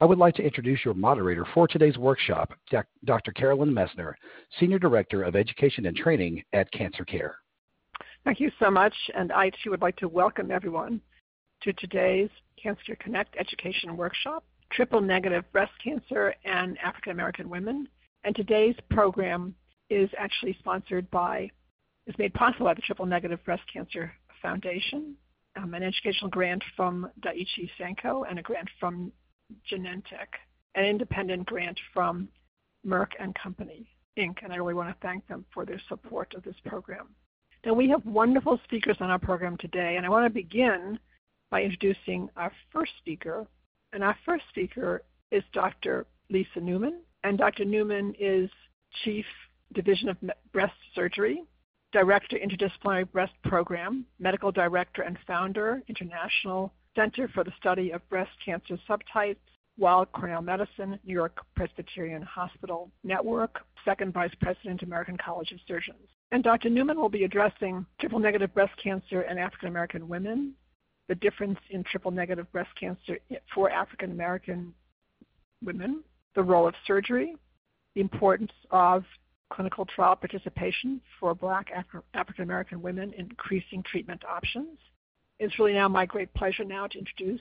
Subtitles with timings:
[0.00, 2.52] I would like to introduce your moderator for today's workshop,
[3.04, 3.32] Dr.
[3.32, 4.14] Carolyn Messner,
[4.58, 7.36] Senior Director of Education and Training at Cancer Care.
[8.24, 11.00] Thank you so much, and I too would like to welcome everyone
[11.62, 12.28] to today's
[12.60, 17.86] Cancer Connect Education Workshop, Triple Negative Breast Cancer and African American Women.
[18.24, 19.54] And today's program
[19.90, 21.50] is actually sponsored by,
[22.08, 25.14] is made possible by the Triple Negative Breast Cancer Foundation,
[25.56, 29.12] um, an educational grant from Daiichi Sankyo, and a grant from
[29.70, 30.28] Genentech,
[30.74, 32.28] an independent grant from
[32.86, 33.86] Merck and Company,
[34.18, 37.08] Inc., and I really want to thank them for their support of this program.
[37.64, 40.98] Now, we have wonderful speakers on our program today, and I want to begin
[41.50, 43.46] by introducing our first speaker.
[43.92, 46.06] And our first speaker is Dr.
[46.30, 47.64] Lisa Newman, and Dr.
[47.64, 48.50] Newman is
[49.04, 49.24] Chief
[49.72, 50.16] Division of
[50.52, 51.42] Breast Surgery,
[51.92, 58.30] Director Interdisciplinary Breast Program, Medical Director and Founder, International Center for the Study of Breast
[58.44, 59.36] Cancer Subtypes,
[59.76, 66.08] Weill Cornell Medicine, New York Presbyterian Hospital Network, second Vice President, American College of Surgeons.
[66.30, 66.70] And Dr.
[66.70, 70.54] Newman will be addressing triple negative breast cancer in African American women,
[71.08, 73.18] the difference in triple negative breast cancer
[73.54, 74.72] for African American
[75.64, 77.34] women, the role of surgery,
[77.94, 79.04] the importance of
[79.52, 81.70] clinical trial participation for Black
[82.14, 84.78] African American women in increasing treatment options,
[85.38, 87.40] it's really now my great pleasure now to introduce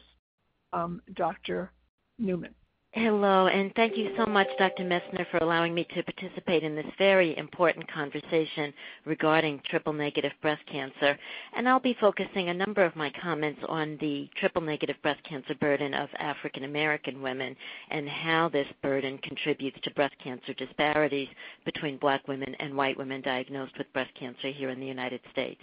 [0.74, 1.72] um, Dr.
[2.20, 2.54] Newman.
[2.96, 4.84] Hello, and thank you so much, Dr.
[4.84, 8.72] Messner, for allowing me to participate in this very important conversation
[9.06, 11.18] regarding triple negative breast cancer.
[11.56, 15.56] And I'll be focusing a number of my comments on the triple negative breast cancer
[15.56, 17.56] burden of African American women
[17.90, 21.30] and how this burden contributes to breast cancer disparities
[21.66, 25.62] between black women and white women diagnosed with breast cancer here in the United States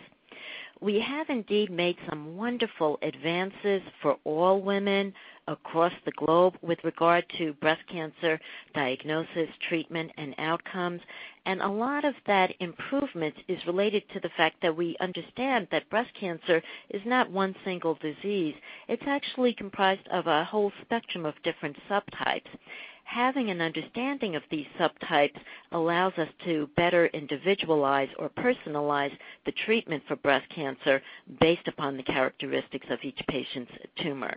[0.81, 5.13] we have indeed made some wonderful advances for all women
[5.47, 8.41] across the globe with regard to breast cancer
[8.75, 11.01] diagnosis, treatment, and outcomes.
[11.45, 15.91] And a lot of that improvement is related to the fact that we understand that
[15.91, 18.55] breast cancer is not one single disease.
[18.89, 22.49] It's actually comprised of a whole spectrum of different subtypes
[23.11, 25.41] having an understanding of these subtypes
[25.73, 29.11] allows us to better individualize or personalize
[29.47, 31.03] the treatment for breast cancer
[31.41, 34.37] based upon the characteristics of each patient's tumor.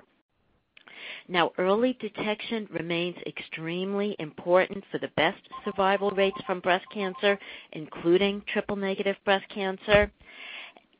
[1.27, 7.37] Now, early detection remains extremely important for the best survival rates from breast cancer,
[7.73, 10.11] including triple negative breast cancer.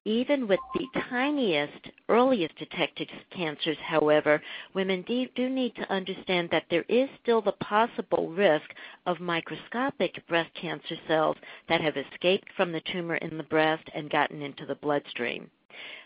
[0.05, 4.43] Even with the tiniest, earliest detected cancers, however,
[4.73, 8.75] women do need to understand that there is still the possible risk
[9.05, 11.37] of microscopic breast cancer cells
[11.69, 15.49] that have escaped from the tumor in the breast and gotten into the bloodstream.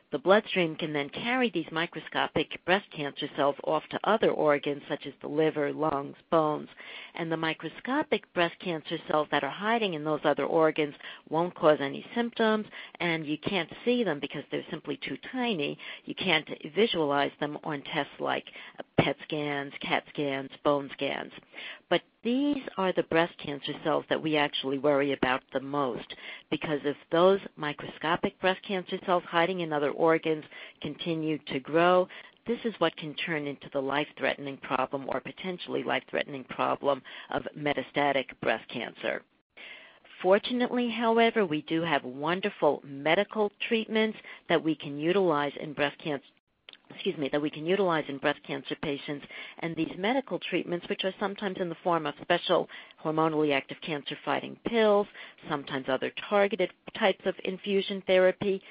[0.10, 5.06] The bloodstream can then carry these microscopic breast cancer cells off to other organs such
[5.06, 6.70] as the liver, lungs, bones,
[7.16, 10.96] and the microscopic breast cancer cells that are hiding in those other organs
[11.30, 12.66] won't cause any symptoms,
[13.02, 15.78] and you can't see them because they're simply too tiny.
[16.06, 18.46] You can't visualize them on tests like
[18.98, 21.34] PET scans, CAT scans, bone scans.
[21.90, 26.14] But these are the breast cancer cells that we actually worry about the most
[26.50, 30.44] because if those microscopic breast cancer cells hiding in other organs
[30.82, 32.08] continue to grow,
[32.46, 38.28] this is what can turn into the life-threatening problem or potentially life-threatening problem of metastatic
[38.42, 39.22] breast cancer.
[40.22, 44.18] Fortunately, however, we do have wonderful medical treatments
[44.50, 46.26] that we can utilize in breast cancer
[46.90, 49.26] excuse me, that we can utilize in breast cancer patients.
[49.60, 52.68] And these medical treatments, which are sometimes in the form of special
[53.04, 55.08] hormonally active cancer fighting pills,
[55.50, 58.62] sometimes other targeted types of infusion therapy,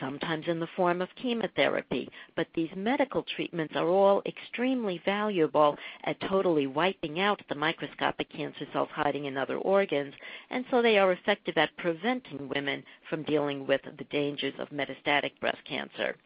[0.00, 2.08] sometimes in the form of chemotherapy.
[2.36, 8.66] But these medical treatments are all extremely valuable at totally wiping out the microscopic cancer
[8.72, 10.14] cells hiding in other organs,
[10.50, 15.32] and so they are effective at preventing women from dealing with the dangers of metastatic
[15.40, 16.16] breast cancer.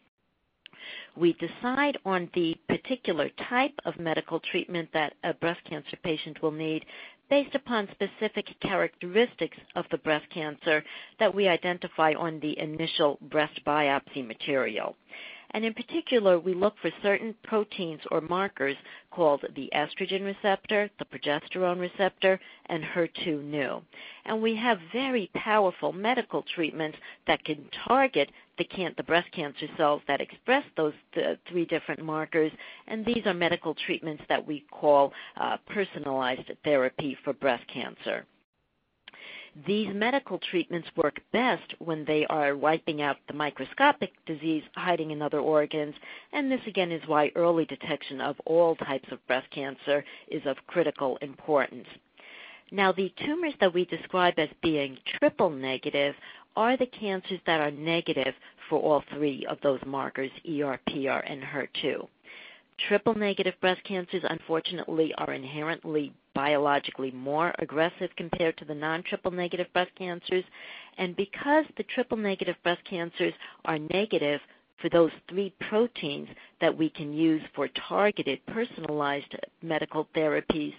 [1.17, 6.53] We decide on the particular type of medical treatment that a breast cancer patient will
[6.53, 6.85] need
[7.29, 10.85] based upon specific characteristics of the breast cancer
[11.19, 14.97] that we identify on the initial breast biopsy material.
[15.57, 18.77] And in particular, we look for certain proteins or markers
[19.11, 23.81] called the estrogen receptor, the progesterone receptor, and HER2/neu.
[24.27, 29.67] And we have very powerful medical treatments that can target the, can- the breast cancer
[29.79, 32.53] cells that express those th- three different markers,
[32.87, 38.27] and these are medical treatments that we call uh, personalized therapy for breast cancer.
[39.65, 45.23] These medical treatments work best when they are wiping out the microscopic disease hiding in
[45.23, 45.95] other organs,
[46.33, 50.59] and this again is why early detection of all types of breast cancer is of
[50.67, 51.89] critical importance.
[52.71, 56.15] Now, the tumors that we describe as being triple negative
[56.55, 58.35] are the cancers that are negative
[58.69, 62.07] for all three of those markers, ER, PR, and HER2.
[62.79, 69.31] Triple negative breast cancers, unfortunately, are inherently biologically more aggressive compared to the non triple
[69.31, 70.45] negative breast cancers.
[70.99, 73.33] And because the triple negative breast cancers
[73.65, 74.41] are negative
[74.81, 76.29] for those three proteins
[76.61, 80.75] that we can use for targeted, personalized medical therapies,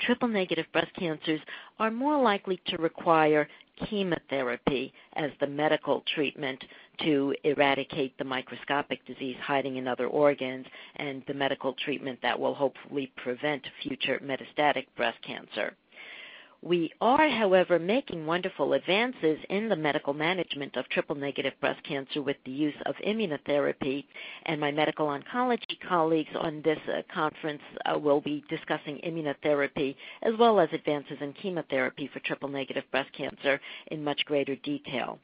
[0.00, 1.40] triple negative breast cancers
[1.78, 3.48] are more likely to require
[3.88, 6.62] chemotherapy as the medical treatment
[7.02, 10.66] to eradicate the microscopic disease hiding in other organs
[10.96, 15.74] and the medical treatment that will hopefully prevent future metastatic breast cancer.
[16.62, 22.20] We are, however, making wonderful advances in the medical management of triple negative breast cancer
[22.20, 24.04] with the use of immunotherapy,
[24.44, 30.36] and my medical oncology colleagues on this uh, conference uh, will be discussing immunotherapy as
[30.36, 35.18] well as advances in chemotherapy for triple negative breast cancer in much greater detail.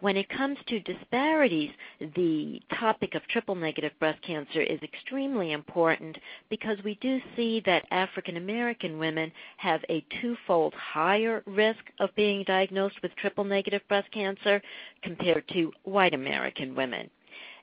[0.00, 1.70] When it comes to disparities,
[2.00, 6.18] the topic of triple negative breast cancer is extremely important
[6.48, 12.42] because we do see that African American women have a twofold higher risk of being
[12.44, 14.60] diagnosed with triple negative breast cancer
[15.02, 17.08] compared to white American women.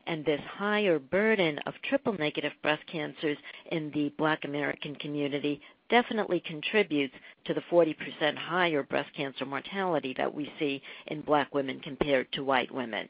[0.08, 3.38] And this higher burden of triple negative breast cancers
[3.72, 7.14] in the black American community definitely contributes
[7.46, 7.96] to the 40%
[8.38, 13.10] higher breast cancer mortality that we see in black women compared to white women.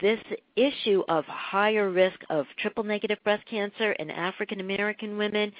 [0.00, 0.20] This
[0.56, 5.52] issue of higher risk of triple negative breast cancer in African American women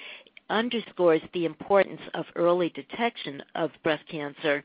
[0.50, 4.64] underscores the importance of early detection of breast cancer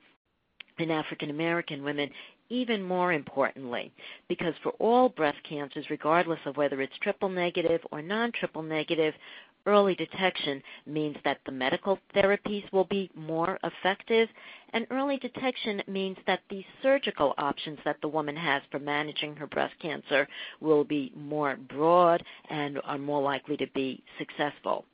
[0.80, 2.10] in African American women
[2.52, 3.94] even more importantly,
[4.28, 9.14] because for all breast cancers, regardless of whether it's triple negative or non triple negative,
[9.66, 14.30] early detection means that the medical therapies will be more effective,
[14.74, 19.48] and early detection means that the surgical options that the woman has for managing her
[19.48, 20.28] breast cancer
[20.60, 24.86] will be more broad and are more likely to be successful.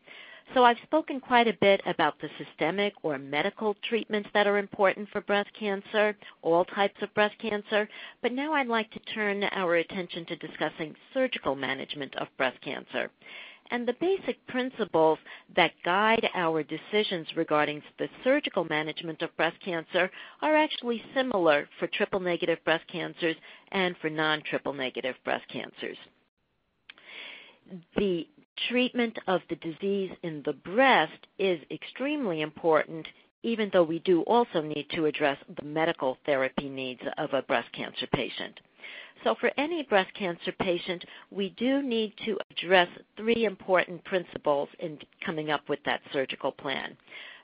[0.54, 5.10] So I've spoken quite a bit about the systemic or medical treatments that are important
[5.10, 7.88] for breast cancer, all types of breast cancer,
[8.22, 13.12] but now I'd like to turn our attention to discussing surgical management of breast cancer.
[13.69, 15.19] And the basic principles
[15.56, 20.10] that guide our decisions regarding the surgical management of breast cancer
[20.42, 23.36] are actually similar for triple negative breast cancers
[23.72, 25.98] and for non triple negative breast cancers.
[27.98, 28.28] The
[28.69, 33.08] treatment of the disease in the breast is extremely important,
[33.44, 37.72] even though we do also need to address the medical therapy needs of a breast
[37.74, 38.60] cancer patient.
[39.24, 45.00] So for any breast cancer patient, we do need to address three important principles in
[45.25, 46.95] coming up with that surgical plan.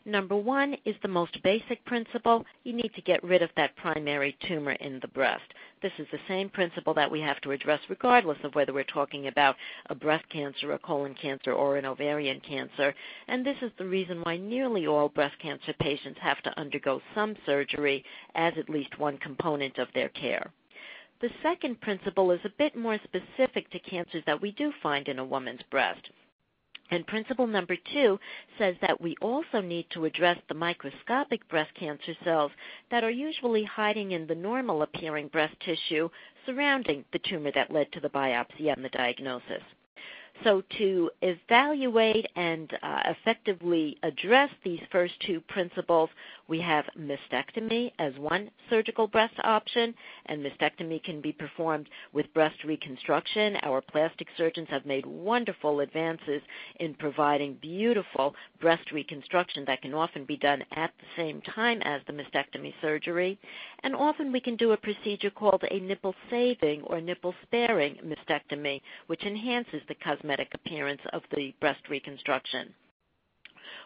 [0.05, 2.45] Number one is the most basic principle.
[2.65, 5.53] You need to get rid of that primary tumor in the breast.
[5.81, 9.27] This is the same principle that we have to address regardless of whether we're talking
[9.27, 9.55] about
[9.89, 12.93] a breast cancer, a colon cancer, or an ovarian cancer.
[13.29, 17.37] And this is the reason why nearly all breast cancer patients have to undergo some
[17.45, 18.03] surgery
[18.35, 20.51] as at least one component of their care.
[21.21, 25.19] The second principle is a bit more specific to cancers that we do find in
[25.19, 26.09] a woman's breast.
[26.91, 28.19] And principle number two
[28.57, 32.51] says that we also need to address the microscopic breast cancer cells
[32.91, 36.09] that are usually hiding in the normal appearing breast tissue
[36.45, 39.63] surrounding the tumor that led to the biopsy and the diagnosis.
[40.43, 46.09] So to evaluate and uh, effectively address these first two principles,
[46.49, 49.93] we have mastectomy as one surgical breast option,
[50.25, 53.55] and mastectomy can be performed with breast reconstruction.
[53.63, 56.41] Our plastic surgeons have made wonderful advances
[56.79, 62.01] in providing beautiful breast reconstruction that can often be done at the same time as
[62.05, 63.39] the mastectomy surgery.
[63.83, 68.81] And often we can do a procedure called a nipple saving or nipple sparing mastectomy,
[69.07, 70.22] which enhances the cosmetic
[70.53, 72.73] appearance of the breast reconstruction.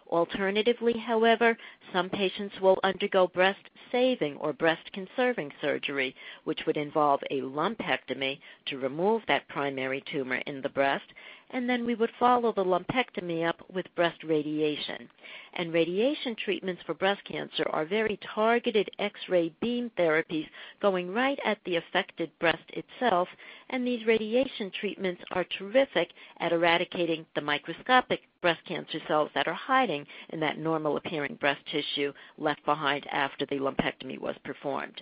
[0.09, 1.57] Alternatively, however,
[1.91, 8.39] some patients will undergo breast saving or breast conserving surgery, which would involve a lumpectomy
[8.65, 11.05] to remove that primary tumor in the breast
[11.51, 15.07] and then we would follow the lumpectomy up with breast radiation.
[15.53, 20.47] And radiation treatments for breast cancer are very targeted X-ray beam therapies
[20.81, 23.29] going right at the affected breast itself,
[23.69, 26.09] and these radiation treatments are terrific
[26.39, 29.97] at eradicating the microscopic breast cancer cells that are hiding
[30.30, 35.01] in that normal appearing breast tissue left behind after the lumpectomy was performed.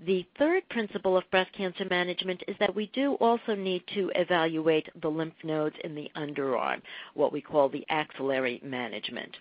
[0.00, 4.88] The third principle of breast cancer management is that we do also need to evaluate
[5.00, 6.82] the lymph nodes in the underarm,
[7.14, 9.36] what we call the axillary management.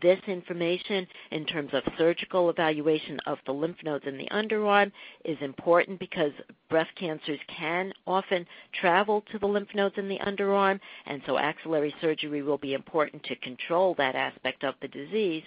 [0.00, 4.92] This information in terms of surgical evaluation of the lymph nodes in the underarm
[5.24, 6.32] is important because
[6.68, 11.94] breast cancers can often travel to the lymph nodes in the underarm, and so axillary
[12.00, 15.42] surgery will be important to control that aspect of the disease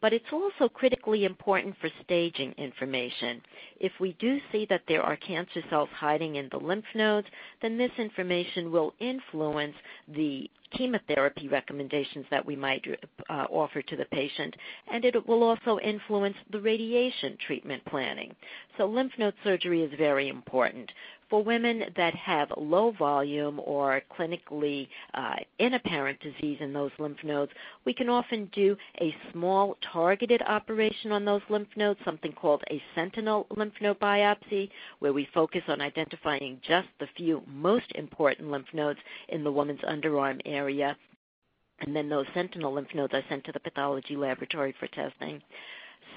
[0.00, 3.40] but it's also critically important for staging information.
[3.80, 7.28] If we do see that there are cancer cells hiding in the lymph nodes,
[7.62, 9.74] then this information will influence
[10.08, 12.84] the chemotherapy recommendations that we might
[13.30, 14.54] uh, offer to the patient,
[14.92, 18.34] and it will also influence the radiation treatment planning.
[18.76, 20.90] So lymph node surgery is very important.
[21.28, 27.50] For women that have low volume or clinically uh, inapparent disease in those lymph nodes,
[27.84, 32.80] we can often do a small targeted operation on those lymph nodes, something called a
[32.94, 38.72] sentinel lymph node biopsy, where we focus on identifying just the few most important lymph
[38.72, 40.96] nodes in the woman's underarm area.
[41.80, 45.42] And then those sentinel lymph nodes are sent to the pathology laboratory for testing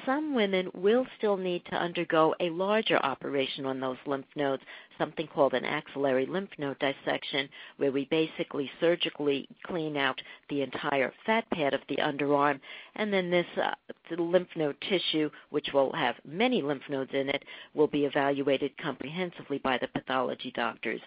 [0.09, 4.63] some women will still need to undergo a larger operation on those lymph nodes,
[4.97, 7.47] something called an axillary lymph node dissection,
[7.77, 12.59] where we basically surgically clean out the entire fat pad of the underarm,
[12.95, 13.71] and then this uh,
[14.17, 17.43] lymph node tissue, which will have many lymph nodes in it,
[17.75, 21.01] will be evaluated comprehensively by the pathology doctors.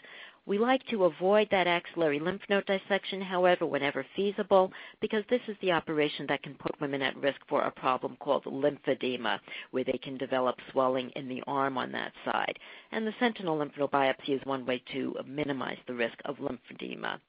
[0.45, 5.57] We like to avoid that axillary lymph node dissection, however, whenever feasible, because this is
[5.61, 9.39] the operation that can put women at risk for a problem called lymphedema,
[9.71, 12.59] where they can develop swelling in the arm on that side.
[12.91, 17.21] And the sentinel lymph node biopsy is one way to minimize the risk of lymphedema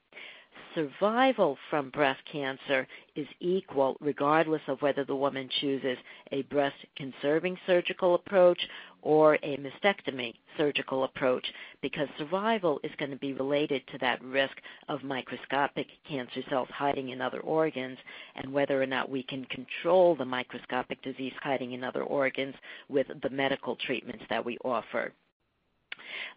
[0.74, 5.96] survival from breast cancer is equal regardless of whether the woman chooses
[6.32, 8.60] a breast conserving surgical approach
[9.02, 11.46] or a mastectomy surgical approach
[11.82, 14.56] because survival is going to be related to that risk
[14.88, 17.98] of microscopic cancer cells hiding in other organs
[18.36, 22.54] and whether or not we can control the microscopic disease hiding in other organs
[22.88, 25.12] with the medical treatments that we offer.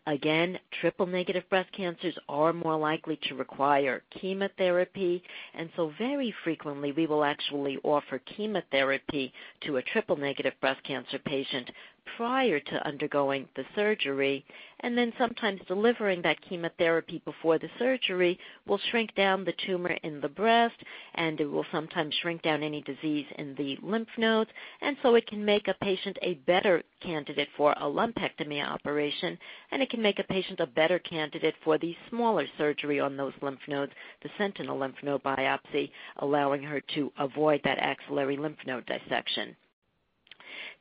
[0.06, 5.24] Again, triple negative breast cancers are more likely to require chemotherapy,
[5.54, 11.20] and so very frequently we will actually offer chemotherapy to a triple negative breast cancer
[11.20, 11.72] patient
[12.16, 14.46] prior to undergoing the surgery,
[14.82, 20.22] and then sometimes delivering that chemotherapy before the surgery will shrink down the tumor in
[20.22, 20.76] the breast,
[21.16, 24.50] and it will sometimes shrink down any disease in the lymph nodes,
[24.82, 29.38] and so it can make a patient a better candidate for a lumpectomy operation,
[29.72, 33.34] and it can make a patient a better candidate for the smaller surgery on those
[33.42, 33.92] lymph nodes,
[34.24, 39.56] the sentinel lymph node biopsy, allowing her to avoid that axillary lymph node dissection.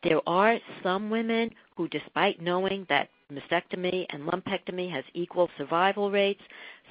[0.02, 6.42] There are some women who, despite knowing that mastectomy and lumpectomy has equal survival rates,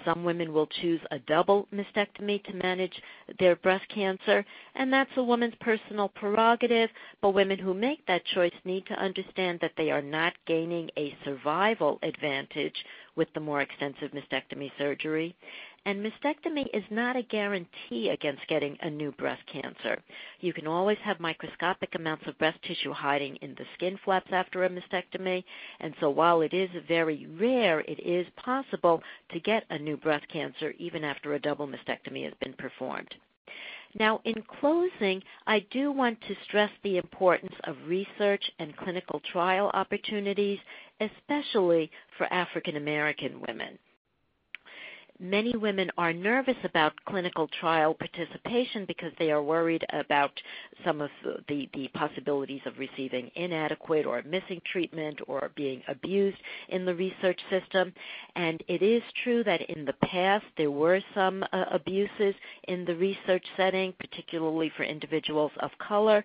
[0.03, 3.01] some women will choose a double mastectomy to manage
[3.39, 6.89] their breast cancer, and that's a woman's personal prerogative.
[7.21, 11.15] But women who make that choice need to understand that they are not gaining a
[11.23, 12.75] survival advantage
[13.15, 15.35] with the more extensive mastectomy surgery.
[15.87, 20.01] And mastectomy is not a guarantee against getting a new breast cancer.
[20.39, 24.63] You can always have microscopic amounts of breast tissue hiding in the skin flaps after
[24.63, 25.43] a mastectomy,
[25.79, 30.27] and so while it is very rare, it is possible to get a new breast
[30.27, 33.13] cancer even after a double mastectomy has been performed.
[33.93, 39.69] Now, in closing, I do want to stress the importance of research and clinical trial
[39.75, 40.59] opportunities,
[40.99, 43.77] especially for African American women
[45.19, 50.31] many women are nervous about clinical trial participation because they are worried about
[50.83, 51.09] some of
[51.47, 56.37] the, the possibilities of receiving inadequate or missing treatment or being abused
[56.69, 57.93] in the research system.
[58.35, 62.35] And it is true that in the past there were some uh, abuses
[62.67, 66.23] in the research setting, particularly for individuals of color.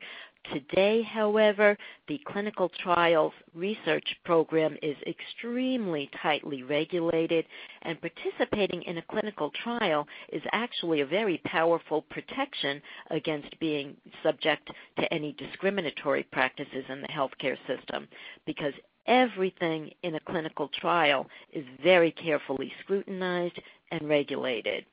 [0.53, 1.77] Today, however,
[2.09, 7.45] the clinical trials research program is extremely tightly regulated,
[7.83, 14.71] and participating in a clinical trial is actually a very powerful protection against being subject
[14.99, 18.09] to any discriminatory practices in the healthcare system
[18.45, 18.75] because
[19.07, 23.61] everything in a clinical trial is very carefully scrutinized
[23.93, 24.85] and regulated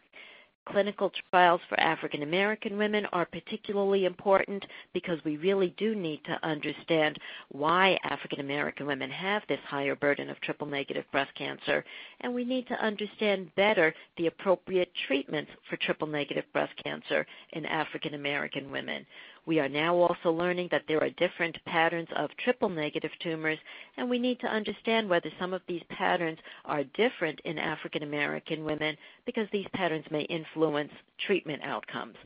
[0.71, 6.37] clinical trials for African American women are particularly important because we really do need to
[6.43, 7.17] understand
[7.49, 11.83] why African American women have this higher burden of triple negative breast cancer,
[12.21, 17.65] and we need to understand better the appropriate treatments for triple negative breast cancer in
[17.65, 19.05] African American women.
[19.47, 23.57] We are now also learning that there are different patterns of triple negative tumors,
[23.95, 28.65] and we need to understand whether some of these patterns are different in African American
[28.65, 30.91] women because these patterns may influence
[31.25, 32.17] treatment outcomes.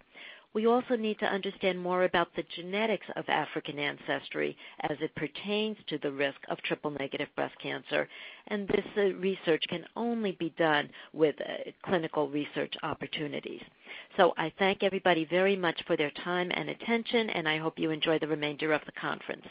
[0.53, 5.77] We also need to understand more about the genetics of African ancestry as it pertains
[5.87, 8.09] to the risk of triple negative breast cancer,
[8.47, 13.61] and this uh, research can only be done with uh, clinical research opportunities.
[14.17, 17.91] So I thank everybody very much for their time and attention, and I hope you
[17.91, 19.45] enjoy the remainder of the conference.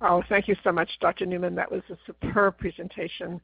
[0.00, 1.26] Oh, thank you so much, Dr.
[1.26, 1.54] Newman.
[1.54, 3.40] That was a superb presentation,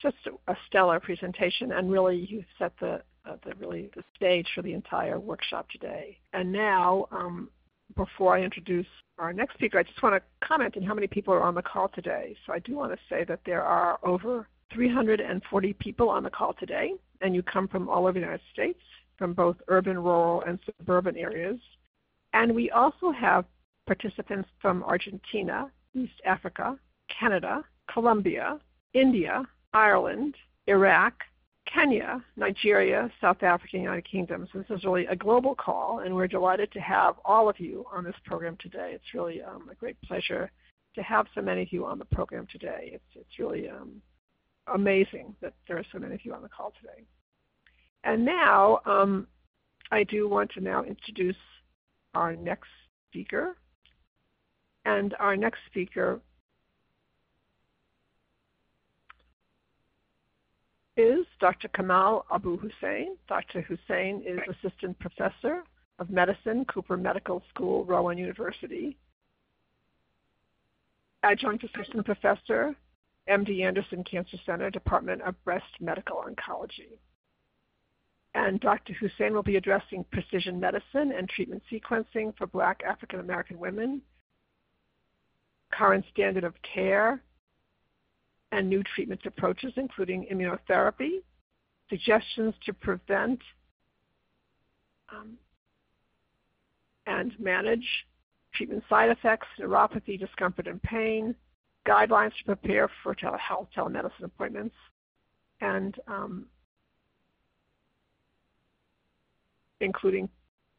[0.00, 0.16] just
[0.48, 4.72] a stellar presentation, and really you set the uh, the really the stage for the
[4.72, 6.18] entire workshop today.
[6.32, 7.50] And now, um,
[7.96, 8.86] before I introduce
[9.18, 11.62] our next speaker, I just want to comment on how many people are on the
[11.62, 12.36] call today.
[12.46, 16.54] So I do want to say that there are over 340 people on the call
[16.54, 18.80] today, and you come from all over the United States,
[19.16, 21.58] from both urban, rural, and suburban areas.
[22.32, 23.44] And we also have
[23.86, 28.58] participants from Argentina, East Africa, Canada, Colombia,
[28.92, 29.44] India,
[29.76, 30.34] Ireland,
[30.68, 31.12] Iraq,
[31.66, 34.48] Kenya, Nigeria, South Africa, United Kingdom.
[34.50, 37.84] So this is really a global call, and we're delighted to have all of you
[37.92, 38.92] on this program today.
[38.94, 40.50] It's really um, a great pleasure
[40.94, 42.92] to have so many of you on the program today.
[42.94, 44.00] It's, it's really um,
[44.72, 47.04] amazing that there are so many of you on the call today.
[48.02, 49.26] And now um,
[49.90, 51.36] I do want to now introduce
[52.14, 52.70] our next
[53.10, 53.58] speaker.
[54.86, 56.20] And our next speaker
[60.96, 61.68] is Dr.
[61.68, 63.16] Kamal Abu Hussein.
[63.28, 63.60] Dr.
[63.62, 65.62] Hussein is Assistant Professor
[65.98, 68.96] of Medicine, Cooper Medical School, Rowan University.
[71.22, 72.74] Adjunct Assistant Professor,
[73.28, 76.98] MD Anderson Cancer Center, Department of Breast Medical Oncology.
[78.34, 78.92] And Dr.
[78.94, 84.02] Hussein will be addressing precision medicine and treatment sequencing for Black African American women,
[85.72, 87.22] current standard of care,
[88.52, 91.22] and new treatment approaches, including immunotherapy,
[91.88, 93.40] suggestions to prevent
[95.12, 95.36] um,
[97.06, 97.86] and manage
[98.54, 101.34] treatment side effects, neuropathy, discomfort, and pain,
[101.86, 104.74] guidelines to prepare for telehealth, telemedicine appointments,
[105.60, 106.46] and um,
[109.80, 110.28] including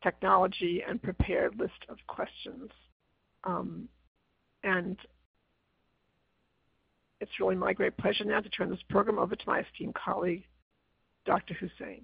[0.03, 2.69] technology and prepared list of questions.
[3.43, 3.87] Um,
[4.63, 4.97] and
[7.19, 10.43] it's really my great pleasure now to turn this program over to my esteemed colleague,
[11.25, 11.53] Dr.
[11.55, 12.03] Hussein.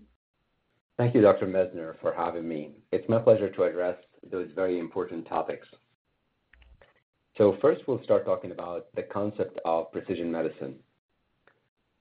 [0.97, 1.47] Thank you, Dr.
[1.47, 2.71] Messner, for having me.
[2.91, 3.97] It's my pleasure to address
[4.31, 5.67] those very important topics.
[7.37, 10.75] So first, we'll start talking about the concept of precision medicine.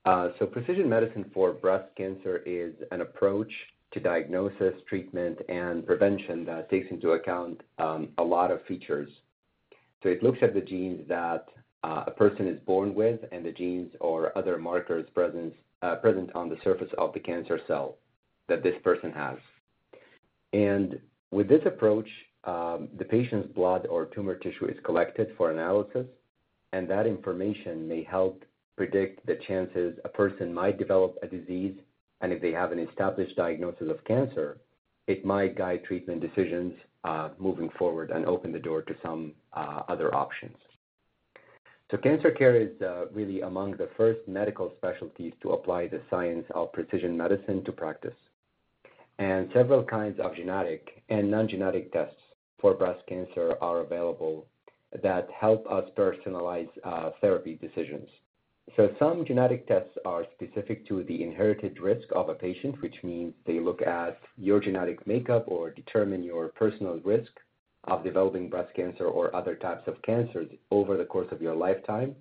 [0.04, 3.50] Uh, so precision medicine for breast cancer is an approach
[3.92, 9.10] to diagnosis, treatment, and prevention that takes into account um, a lot of features.
[10.02, 11.46] So it looks at the genes that
[11.84, 16.48] a person is born with and the genes or other markers present, uh, present on
[16.48, 17.96] the surface of the cancer cell
[18.48, 19.36] that this person has.
[20.52, 20.98] And
[21.30, 22.08] with this approach,
[22.44, 26.06] um, the patient's blood or tumor tissue is collected for analysis,
[26.72, 28.44] and that information may help
[28.76, 31.76] predict the chances a person might develop a disease,
[32.20, 34.58] and if they have an established diagnosis of cancer,
[35.06, 39.82] it might guide treatment decisions uh, moving forward and open the door to some uh,
[39.88, 40.56] other options.
[41.92, 46.46] So cancer care is uh, really among the first medical specialties to apply the science
[46.54, 48.14] of precision medicine to practice.
[49.18, 52.16] And several kinds of genetic and non-genetic tests
[52.58, 54.46] for breast cancer are available
[55.02, 58.08] that help us personalize uh, therapy decisions.
[58.74, 63.34] So some genetic tests are specific to the inherited risk of a patient, which means
[63.46, 67.32] they look at your genetic makeup or determine your personal risk
[67.84, 72.14] of developing breast cancer or other types of cancers over the course of your lifetime.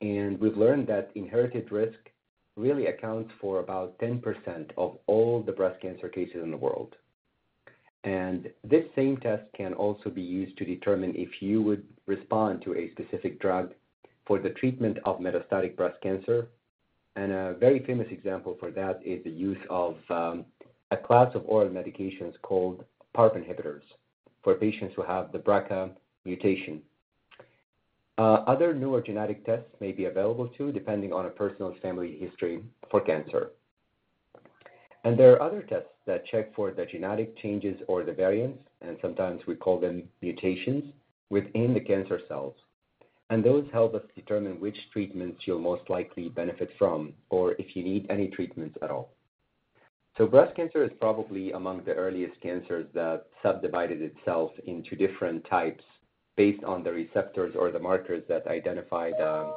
[0.00, 1.98] And we've learned that inherited risk
[2.56, 6.94] really accounts for about 10% of all the breast cancer cases in the world.
[8.04, 12.74] And this same test can also be used to determine if you would respond to
[12.74, 13.74] a specific drug
[14.26, 16.48] for the treatment of metastatic breast cancer.
[17.16, 20.44] And a very famous example for that is the use of um,
[20.90, 23.82] a class of oral medications called PARP inhibitors
[24.48, 25.90] for patients who have the BRCA
[26.24, 26.80] mutation.
[28.16, 32.64] Uh, other newer genetic tests may be available too, depending on a person's family history
[32.90, 33.50] for cancer.
[35.04, 38.96] And there are other tests that check for the genetic changes or the variants, and
[39.02, 40.94] sometimes we call them mutations,
[41.28, 42.54] within the cancer cells.
[43.28, 47.84] And those help us determine which treatments you'll most likely benefit from, or if you
[47.84, 49.10] need any treatments at all.
[50.18, 55.84] So breast cancer is probably among the earliest cancers that subdivided itself into different types
[56.36, 59.54] based on the receptors or the markers that identify the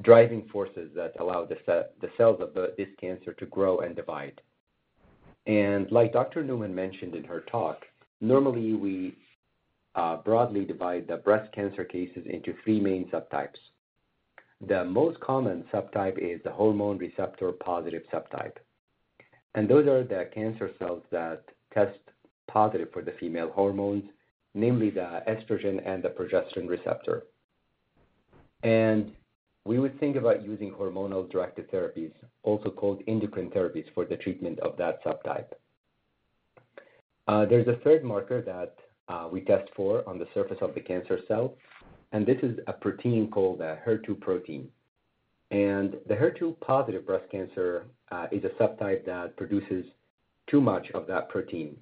[0.00, 1.58] driving forces that allow the,
[2.00, 4.40] the cells of the, this cancer to grow and divide.
[5.46, 6.42] And like Dr.
[6.42, 7.84] Newman mentioned in her talk,
[8.22, 9.14] normally we
[9.94, 13.58] uh, broadly divide the breast cancer cases into three main subtypes.
[14.66, 18.56] The most common subtype is the hormone receptor positive subtype.
[19.58, 21.42] And those are the cancer cells that
[21.74, 21.98] test
[22.46, 24.04] positive for the female hormones,
[24.54, 27.24] namely the estrogen and the progesterone receptor.
[28.62, 29.10] And
[29.64, 32.12] we would think about using hormonal directed therapies,
[32.44, 35.50] also called endocrine therapies, for the treatment of that subtype.
[37.26, 38.76] Uh, there's a third marker that
[39.08, 41.56] uh, we test for on the surface of the cancer cell,
[42.12, 44.68] and this is a protein called the HER2 protein.
[45.50, 49.84] And the HER2 positive breast cancer uh, is a subtype that produces
[50.50, 51.76] too much of that protein.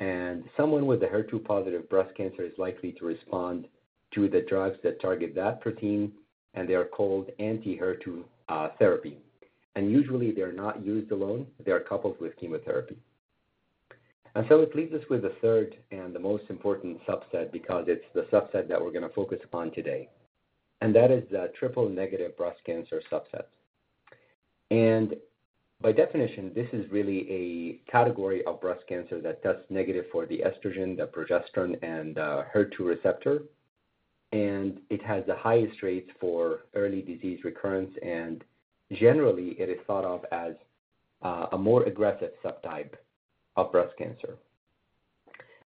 [0.00, 3.68] And someone with the HER2 positive breast cancer is likely to respond
[4.14, 6.12] to the drugs that target that protein
[6.54, 9.18] and they are called anti-HER2 uh, therapy.
[9.74, 12.96] And usually they're not used alone, they are coupled with chemotherapy.
[14.34, 18.04] And so it leaves us with the third and the most important subset because it's
[18.14, 20.08] the subset that we're going to focus upon today.
[20.80, 23.46] And that is the triple negative breast cancer subset.
[24.70, 25.14] And
[25.80, 30.38] by definition, this is really a category of breast cancer that tests negative for the
[30.38, 33.42] estrogen, the progesterone, and uh, HER2 receptor
[34.32, 38.42] and it has the highest rates for early disease recurrence, and
[38.92, 40.54] generally it is thought of as
[41.22, 42.94] uh, a more aggressive subtype
[43.56, 44.36] of breast cancer.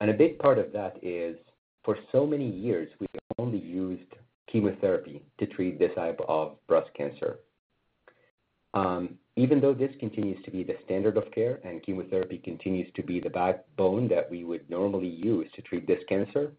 [0.01, 1.37] And a big part of that is
[1.85, 3.07] for so many years we
[3.39, 4.13] only used
[4.53, 7.39] chemotherapy to treat this type of breast cancer.
[8.75, 13.03] Um, even though this continues to be the standard of care and chemotherapy continues to
[13.03, 16.53] be the backbone that we would normally use to treat this cancer,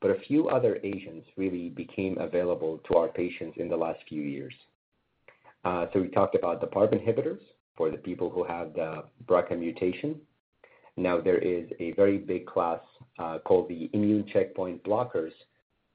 [0.00, 4.22] but a few other agents really became available to our patients in the last few
[4.22, 4.54] years.
[5.64, 7.38] Uh, so we talked about the PARP inhibitors
[7.76, 10.20] for the people who have the BRCA mutation.
[10.96, 12.80] Now there is a very big class
[13.20, 15.32] uh, called the immune checkpoint blockers,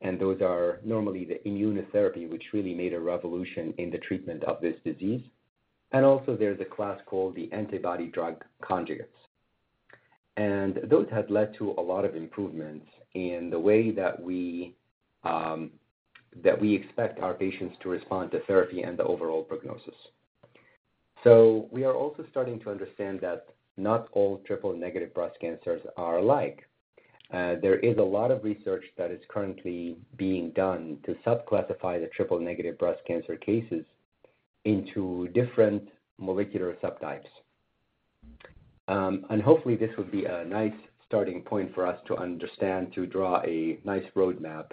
[0.01, 4.61] and those are normally the immunotherapy, which really made a revolution in the treatment of
[4.61, 5.21] this disease.
[5.91, 9.07] And also there's a class called the antibody drug conjugates.
[10.35, 14.75] And those had led to a lot of improvements in the way that we
[15.23, 15.71] um,
[16.43, 19.95] that we expect our patients to respond to therapy and the overall prognosis.
[21.23, 26.19] So we are also starting to understand that not all triple negative breast cancers are
[26.19, 26.67] alike.
[27.33, 32.09] Uh, there is a lot of research that is currently being done to subclassify the
[32.15, 33.83] triple negative breast cancer cases
[34.63, 37.27] into different molecular subtypes.
[38.87, 40.73] Um, and hopefully this would be a nice
[41.05, 44.71] starting point for us to understand, to draw a nice roadmap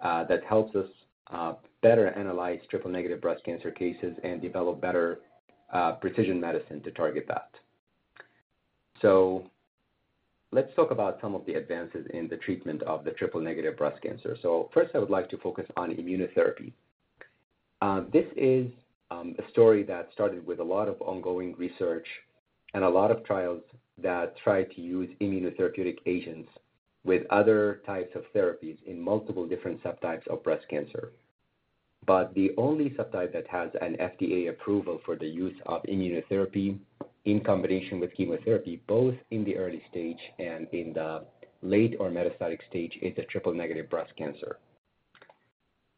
[0.00, 0.86] uh, that helps us
[1.32, 5.20] uh, better analyze triple-negative breast cancer cases and develop better
[6.00, 7.50] precision medicine to target that.
[9.00, 9.50] So
[10.52, 14.36] let's talk about some of the advances in the treatment of the triple-negative breast cancer.
[14.42, 16.72] So first, I would like to focus on immunotherapy.
[18.12, 18.66] This is
[19.10, 22.06] um, a story that started with a lot of ongoing research
[22.74, 23.62] and a lot of trials
[24.02, 26.48] that try to use immunotherapeutic agents
[27.04, 31.12] with other types of therapies in multiple different subtypes of breast cancer.
[32.06, 36.78] But the only subtype that has an FDA approval for the use of immunotherapy
[37.24, 41.24] in combination with chemotherapy, both in the early stage and in the
[41.62, 44.58] late or metastatic stage, is a triple negative breast cancer.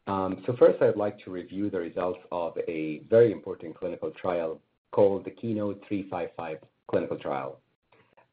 [0.06, 4.60] Um, so first, I'd like to review the results of a very important clinical trial
[4.92, 6.58] called the Keynote 355
[6.88, 7.58] clinical trial.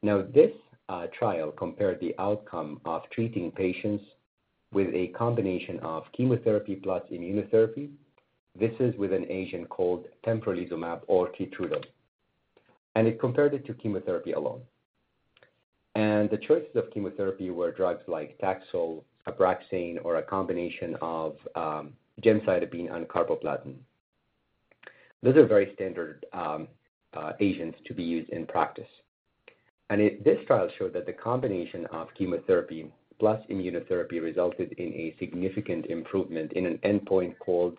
[0.02, 0.52] Now, this
[0.88, 4.04] uh, trial compared the outcome of treating patients
[4.72, 7.90] with a combination of chemotherapy plus immunotherapy.
[8.58, 11.82] This is with an agent called pembrolizumab or Keytruda,
[12.94, 14.60] and it compared it to chemotherapy alone.
[15.94, 21.92] And the choices of chemotherapy were drugs like Taxol, Abraxane, or a combination of um,
[22.22, 23.76] gemcitabine and carboplatin.
[25.22, 26.68] Those are very standard um,
[27.14, 28.88] uh, agents to be used in practice.
[29.90, 35.14] And it, this trial showed that the combination of chemotherapy plus immunotherapy resulted in a
[35.20, 37.76] significant improvement in an endpoint called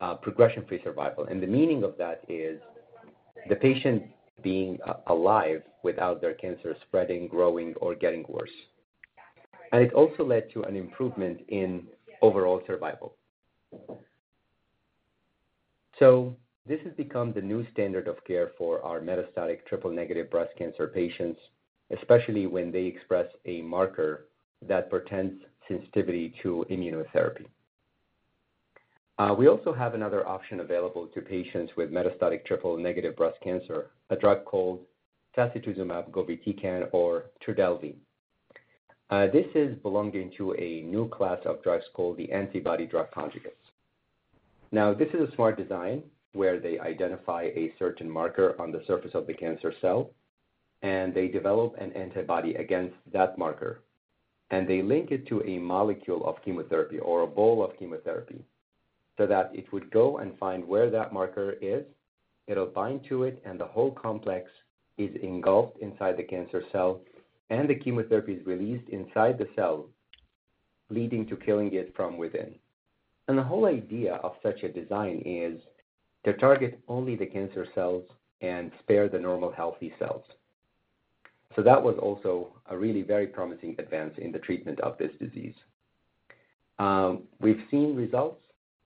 [0.00, 1.24] uh, progression-free survival.
[1.24, 2.60] And the meaning of that is
[3.48, 4.04] the patient
[4.42, 8.50] being uh, alive without their cancer spreading, growing, or getting worse.
[9.72, 11.86] And it also led to an improvement in
[12.22, 13.16] overall survival.
[15.98, 20.86] So this has become the new standard of care for our metastatic triple-negative breast cancer
[20.86, 21.40] patients,
[21.96, 24.28] especially when they express a marker
[24.62, 27.46] that portends sensitivity to immunotherapy.
[29.16, 34.16] Uh, we also have another option available to patients with metastatic triple-negative breast cancer, a
[34.16, 34.80] drug called
[35.36, 37.94] sacituzumab govitecan or Trodelvy.
[39.10, 43.52] Uh, this is belonging to a new class of drugs called the antibody drug conjugates.
[44.72, 49.12] Now, this is a smart design where they identify a certain marker on the surface
[49.14, 50.10] of the cancer cell,
[50.82, 53.82] and they develop an antibody against that marker,
[54.50, 58.44] and they link it to a molecule of chemotherapy or a bowl of chemotherapy
[59.16, 61.84] so that it would go and find where that marker is.
[62.46, 64.50] It'll bind to it, and the whole complex
[64.98, 67.00] is engulfed inside the cancer cell,
[67.50, 69.86] and the chemotherapy is released inside the cell,
[70.90, 72.54] leading to killing it from within.
[73.28, 75.60] And the whole idea of such a design is
[76.24, 78.04] to target only the cancer cells
[78.40, 80.24] and spare the normal healthy cells.
[81.56, 85.54] So that was also a really very promising advance in the treatment of this disease.
[86.78, 88.43] Um, we've seen results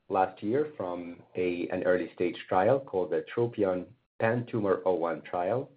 [0.09, 3.85] last year from an early stage trial called the Tropion
[4.21, 5.71] Pan-Tumor 01 trial,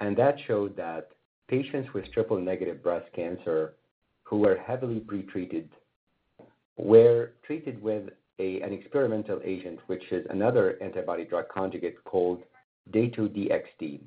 [0.00, 1.10] and that showed that
[1.48, 3.74] patients with triple negative breast cancer
[4.24, 5.68] who were heavily pretreated
[6.76, 12.42] were treated with an experimental agent, which is another antibody drug conjugate called
[12.90, 14.00] Dato-DXd.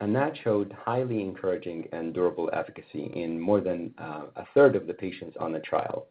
[0.00, 4.88] And that showed highly encouraging and durable efficacy in more than uh, a third of
[4.88, 6.06] the patients on the trial.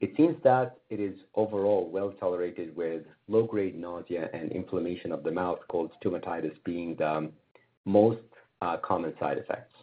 [0.00, 5.22] Um, it seems that it is overall well tolerated with low-grade nausea and inflammation of
[5.22, 7.30] the mouth called stomatitis being the
[7.84, 8.18] most
[8.62, 9.74] uh, common side effects.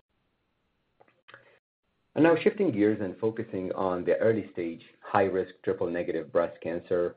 [2.16, 7.16] And now shifting gears and focusing on the early stage high-risk triple-negative breast cancer,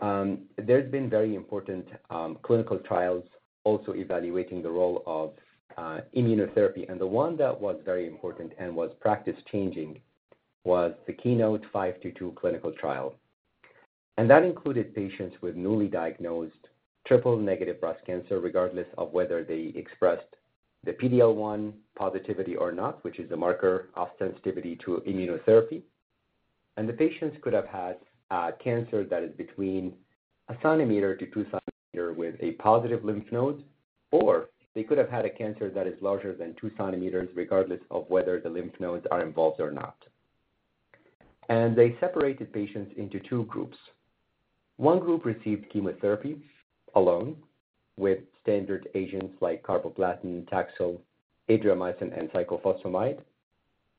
[0.00, 3.24] um, there's been very important um, clinical trials
[3.64, 5.32] also evaluating the role of
[5.76, 6.90] uh, immunotherapy.
[6.90, 10.00] And the one that was very important and was practice-changing
[10.64, 13.14] was the Keynote 522 clinical trial.
[14.18, 16.54] And that included patients with newly diagnosed
[17.06, 20.26] triple-negative breast cancer, regardless of whether they expressed
[20.84, 25.82] the PD-L1 positivity or not, which is a marker of sensitivity to immunotherapy.
[26.76, 27.96] And the patients could have had
[28.62, 29.94] cancer that is between
[30.48, 33.64] a centimeter to two centimeter with a positive lymph node,
[34.12, 38.04] or they could have had a cancer that is larger than two centimeters, regardless of
[38.08, 39.96] whether the lymph nodes are involved or not
[41.48, 43.76] and they separated patients into two groups.
[44.76, 46.40] One group received chemotherapy
[46.94, 47.36] alone
[47.96, 50.98] with standard agents like carboplatin, Taxol,
[51.48, 53.20] adriamycin, and cyclophosphamide,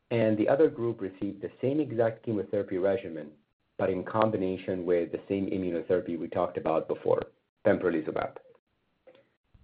[0.10, 3.30] and the other group received the same exact chemotherapy regimen,
[3.78, 7.22] but in combination with the same immunotherapy we talked about before,
[7.66, 8.38] pembrolizumab.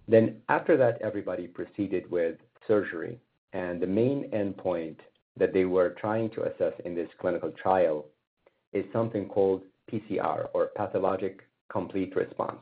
[0.06, 2.36] Then after that, everybody proceeded with
[2.66, 3.18] surgery,
[3.52, 4.96] and the main endpoint
[5.38, 8.06] that they were trying to assess in this clinical trial
[8.72, 12.60] is something called PCR, or pathologic complete response.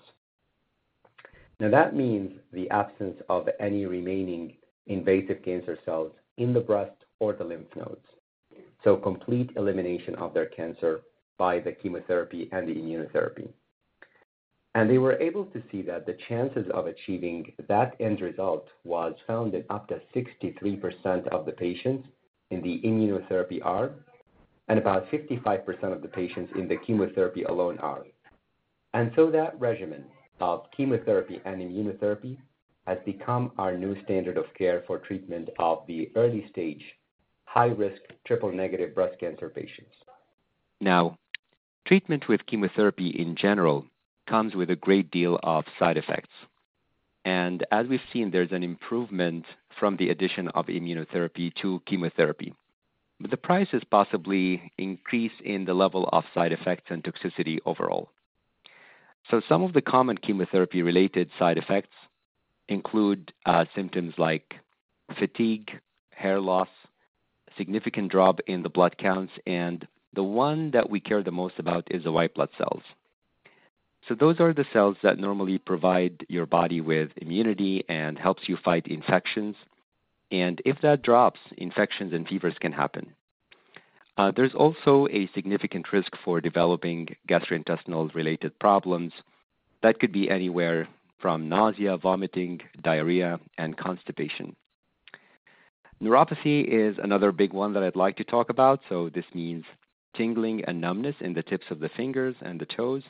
[1.58, 7.32] Now, that means the absence of any remaining invasive cancer cells in the breast or
[7.32, 8.04] the lymph nodes.
[8.84, 11.00] So, complete elimination of their cancer
[11.38, 13.48] by the chemotherapy and the immunotherapy.
[14.74, 19.14] And they were able to see that the chances of achieving that end result was
[19.26, 22.06] found in up to 63% of the patients
[22.50, 23.92] in the immunotherapy arm
[24.68, 28.04] and about 55% of the patients in the chemotherapy alone arm.
[28.94, 30.04] And so that regimen
[30.40, 32.38] of chemotherapy and immunotherapy
[32.86, 36.82] has become our new standard of care for treatment of the early stage,
[37.44, 39.94] high risk triple negative breast cancer patients.
[40.80, 41.18] Now,
[41.86, 43.86] treatment with chemotherapy in general
[44.28, 46.30] comes with a great deal of side effects.
[47.24, 49.44] And as we've seen, there's an improvement
[49.78, 52.54] from the addition of immunotherapy to chemotherapy.
[53.20, 58.10] But the price is possibly increase in the level of side effects and toxicity overall.
[59.30, 61.94] So some of the common chemotherapy-related side effects
[62.68, 64.54] include uh, symptoms like
[65.18, 65.70] fatigue,
[66.10, 66.68] hair loss,
[67.56, 71.86] significant drop in the blood counts, and the one that we care the most about
[71.90, 72.82] is the white blood cells.
[74.08, 78.56] So those are the cells that normally provide your body with immunity and helps you
[78.64, 79.56] fight infections.
[80.30, 83.12] And if that drops, infections and fevers can happen.
[84.16, 89.12] Uh, there's also a significant risk for developing gastrointestinal related problems.
[89.82, 90.88] That could be anywhere
[91.18, 94.54] from nausea, vomiting, diarrhea, and constipation.
[96.02, 98.80] Neuropathy is another big one that I'd like to talk about.
[98.88, 99.64] So this means
[100.14, 103.02] tingling and numbness in the tips of the fingers and the toes,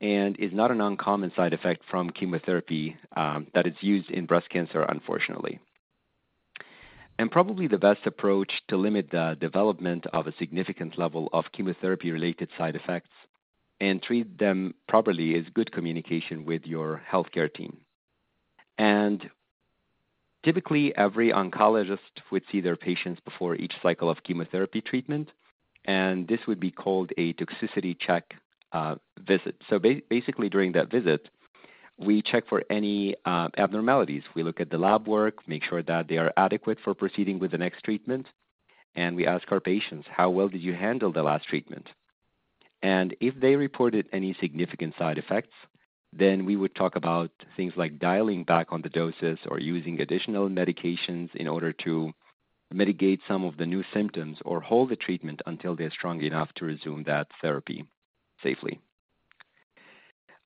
[0.00, 4.48] and is not an uncommon side effect from chemotherapy um, that is used in breast
[4.50, 5.58] cancer, unfortunately.
[7.18, 12.10] And probably the best approach to limit the development of a significant level of chemotherapy
[12.10, 13.10] related side effects
[13.80, 17.78] and treat them properly is good communication with your healthcare team.
[18.78, 19.30] And
[20.44, 21.98] typically, every oncologist
[22.30, 25.30] would see their patients before each cycle of chemotherapy treatment,
[25.86, 28.34] and this would be called a toxicity check
[28.72, 29.56] uh, visit.
[29.68, 31.28] So ba- basically, during that visit,
[31.98, 34.22] we check for any uh, abnormalities.
[34.34, 37.52] We look at the lab work, make sure that they are adequate for proceeding with
[37.52, 38.26] the next treatment,
[38.94, 41.88] and we ask our patients, how well did you handle the last treatment?
[42.82, 45.54] And if they reported any significant side effects,
[46.12, 50.48] then we would talk about things like dialing back on the doses or using additional
[50.48, 52.12] medications in order to
[52.72, 56.64] mitigate some of the new symptoms or hold the treatment until they're strong enough to
[56.64, 57.84] resume that therapy
[58.42, 58.80] safely.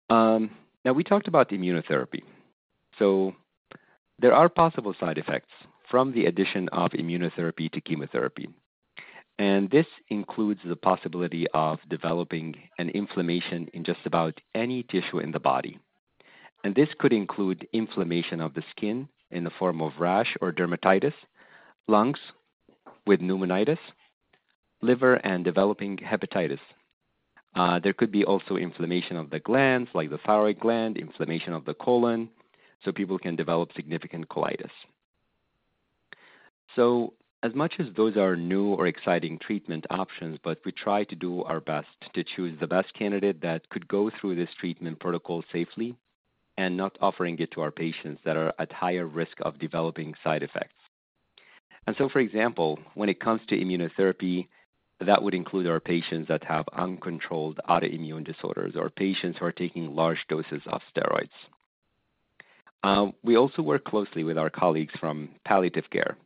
[0.09, 0.51] Um,
[0.85, 2.23] now, we talked about immunotherapy.
[2.99, 3.35] So,
[4.19, 5.53] there are possible side effects
[5.91, 8.49] from the addition of immunotherapy to chemotherapy.
[9.39, 15.33] And this includes the possibility of developing an inflammation in just about any tissue in
[15.33, 15.79] the body.
[16.63, 21.15] And this could include inflammation of the skin in the form of rash or dermatitis,
[21.89, 22.19] lungs
[23.07, 23.79] with pneumonitis,
[24.83, 26.61] liver and developing hepatitis.
[27.55, 31.65] Uh, there could be also inflammation of the glands, like the thyroid gland, inflammation of
[31.65, 32.29] the colon,
[32.85, 34.71] so people can develop significant colitis.
[36.77, 41.17] So as much as those are new or exciting treatment options, but we try to
[41.17, 45.43] do our best to choose the best candidate that could go through this treatment protocol
[45.53, 45.97] safely
[46.59, 50.43] and not offering it to our patients that are at higher risk of developing side
[50.43, 50.75] effects.
[51.87, 54.49] And so, for example, when it comes to immunotherapy,
[55.05, 59.95] that would include our patients that have uncontrolled autoimmune disorders or patients who are taking
[59.95, 61.31] large doses of steroids.
[62.83, 66.17] Uh, we also work closely with our colleagues from palliative care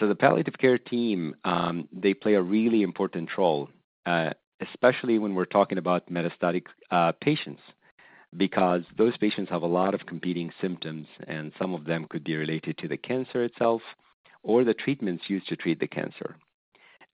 [0.00, 3.68] so the palliative care team, um, they play a really important role,
[4.06, 4.30] uh,
[4.72, 7.60] especially when we're talking about metastatic uh, patients,
[8.36, 12.36] because those patients have a lot of competing symptoms, and some of them could be
[12.36, 13.82] related to the cancer itself
[14.42, 16.36] or the treatments used to treat the cancer.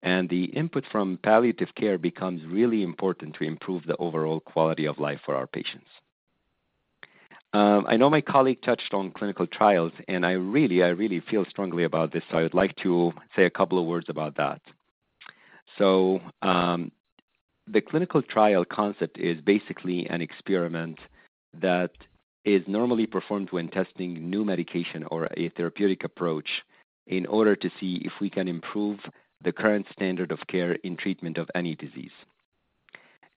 [0.03, 4.99] And the input from palliative care becomes really important to improve the overall quality of
[4.99, 5.89] life for our patients.
[7.53, 11.45] Um, I know my colleague touched on clinical trials, and I really, I really feel
[11.49, 14.61] strongly about this, so I would like to say a couple of words about that.
[15.79, 16.93] So, um,
[17.67, 20.99] the clinical trial concept is basically an experiment
[21.61, 21.91] that
[22.45, 26.49] is normally performed when testing new medication or a therapeutic approach
[27.07, 28.99] in order to see if we can improve
[29.47, 32.11] the current standard of care in treatment of any disease.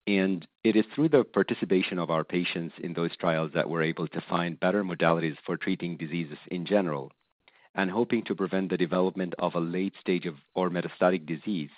[0.08, 4.08] And it is through the participation of our patients in those trials that we're able
[4.08, 7.12] to find better modalities for treating diseases in general
[7.76, 11.70] and hoping to prevent the development of a late stage of or metastatic disease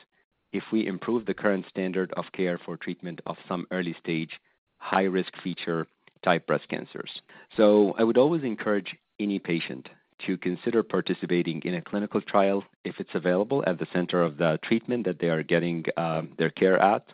[0.53, 4.39] if we improve the current standard of care for treatment of some early stage
[4.77, 5.85] high risk feature
[6.23, 7.11] type breast cancers.
[7.57, 9.89] So I would always encourage any patient
[10.25, 14.59] to consider participating in a clinical trial if it's available at the center of the
[14.63, 17.05] treatment that they are getting uh, their care at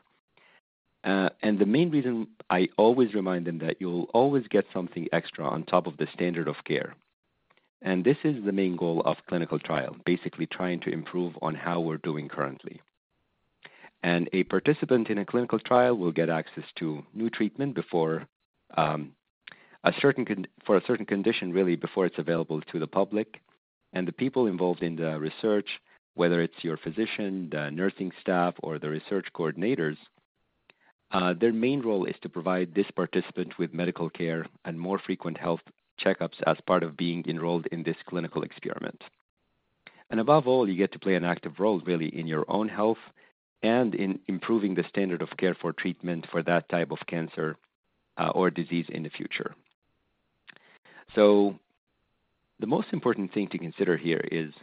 [1.08, 5.46] uh, and the main reason I always remind them that you'll always get something extra
[5.46, 6.96] on top of the standard of care.
[7.82, 11.80] And this is the main goal of clinical trial, basically trying to improve on how
[11.80, 12.82] we're doing currently.
[14.04, 18.28] And a participant in a clinical trial will get access to new treatment before
[18.76, 19.14] um,
[19.88, 23.42] a certain con- for a certain condition, really, before it's available to the public.
[23.94, 25.70] And the people involved in the research,
[26.16, 29.98] whether it's your physician, the nursing staff, or the research coordinators,
[31.12, 35.38] uh, their main role is to provide this participant with medical care and more frequent
[35.38, 35.62] health
[36.04, 39.02] checkups as part of being enrolled in this clinical experiment.
[40.10, 42.98] And above all, you get to play an active role really in your own health
[43.64, 47.58] and in improving the standard of care for treatment for that type of cancer
[48.18, 49.56] uh, or disease in the future.
[51.16, 51.58] So,
[52.60, 54.54] the most important thing to consider here is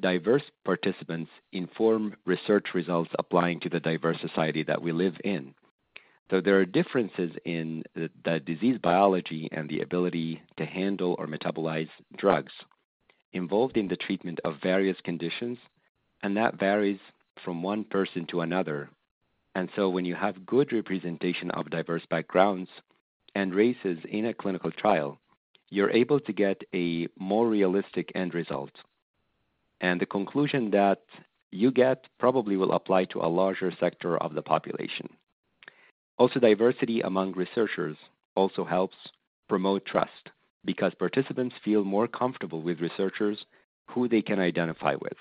[0.00, 5.54] diverse participants inform research results applying to the diverse society that we live in.
[6.30, 11.26] So there are differences in the, the, disease biology and the ability to handle or
[11.26, 12.52] metabolize drugs
[13.32, 15.58] involved in the treatment of various conditions,
[16.22, 17.00] and that varies
[17.44, 18.90] from one person to another.
[19.54, 22.70] And so when you have good representation of diverse backgrounds
[23.34, 25.18] and races in a clinical trial,
[25.70, 28.72] you're able to get a more realistic end result.
[29.80, 31.02] And the conclusion that
[31.52, 35.08] you get probably will apply to a larger sector of the population.
[36.18, 37.96] Also, diversity among researchers
[38.34, 38.96] also helps
[39.48, 40.30] promote trust
[40.64, 43.38] because participants feel more comfortable with researchers
[43.88, 45.16] who they can identify with.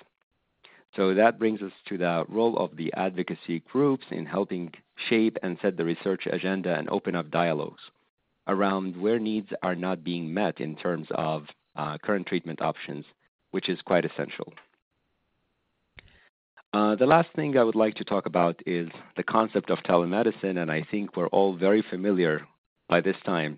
[0.95, 4.73] So that brings us to the role of the advocacy groups in helping
[5.07, 7.81] shape and set the research agenda and open up dialogues
[8.47, 11.43] around where needs are not being met in terms of
[11.75, 13.05] uh, current treatment options,
[13.51, 14.53] which is quite essential.
[16.71, 20.61] Uh, the last thing I would like to talk about is the concept of telemedicine,
[20.61, 22.45] and I think we're all very familiar
[22.87, 23.57] by this time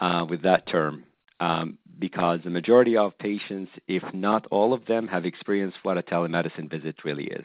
[0.00, 1.04] uh, with that term
[1.40, 6.02] um, because the majority of patients, if not all of them, have experienced what a
[6.02, 7.44] telemedicine visit really is.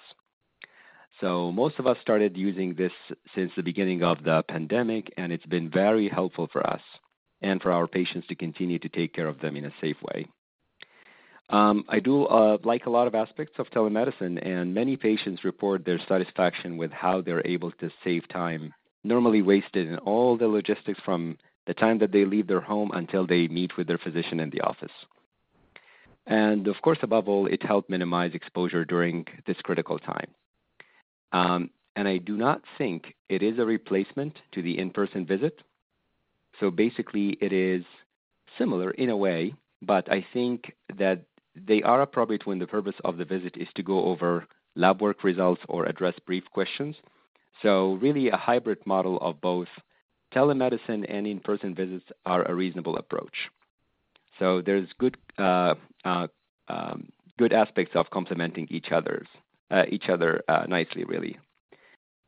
[1.21, 2.91] So most of us started using this
[3.33, 6.81] since the beginning of the pandemic, and it's been very helpful for us
[7.41, 10.27] and for our patients to continue to take care of them in a safe way.
[11.49, 15.85] Um, I do uh, like a lot of aspects of telemedicine, and many patients report
[15.85, 20.99] their satisfaction with how they're able to save time, normally wasted in all the logistics
[21.05, 21.37] from
[21.67, 24.61] the time that they leave their home until they meet with their physician in the
[24.61, 24.91] office.
[26.27, 30.27] And of course, above all, it helped minimize exposure during this critical time.
[31.31, 35.61] Um, and I do not think it is a replacement to the in person visit.
[36.59, 37.83] So basically, it is
[38.57, 41.21] similar in a way, but I think that
[41.55, 45.23] they are appropriate when the purpose of the visit is to go over lab work
[45.23, 46.95] results or address brief questions.
[47.61, 49.69] So, really, a hybrid model of both
[50.33, 53.49] telemedicine and in person visits are a reasonable approach.
[54.37, 56.27] So, there's good, uh, uh,
[56.67, 59.27] um, good aspects of complementing each other's
[59.89, 61.37] each other uh, nicely, really.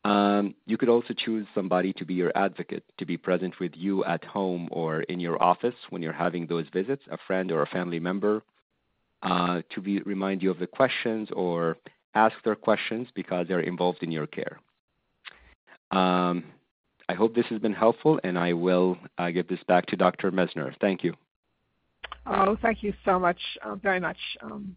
[0.04, 4.06] Um, you could also choose somebody to be your advocate, to be present with you
[4.06, 7.68] at home or in your office when you're having those visits, a friend or a
[7.68, 8.42] family member
[9.24, 11.78] uh, to be, remind you of the questions or
[12.16, 14.60] ask their questions because they're involved in your care.
[15.92, 16.46] Um,
[17.10, 20.32] I hope this has been helpful, and I will uh, give this back to Dr.
[20.32, 20.74] Messner.
[20.82, 21.14] Thank you.
[22.26, 24.76] Oh, thank you so much, uh, very much, um,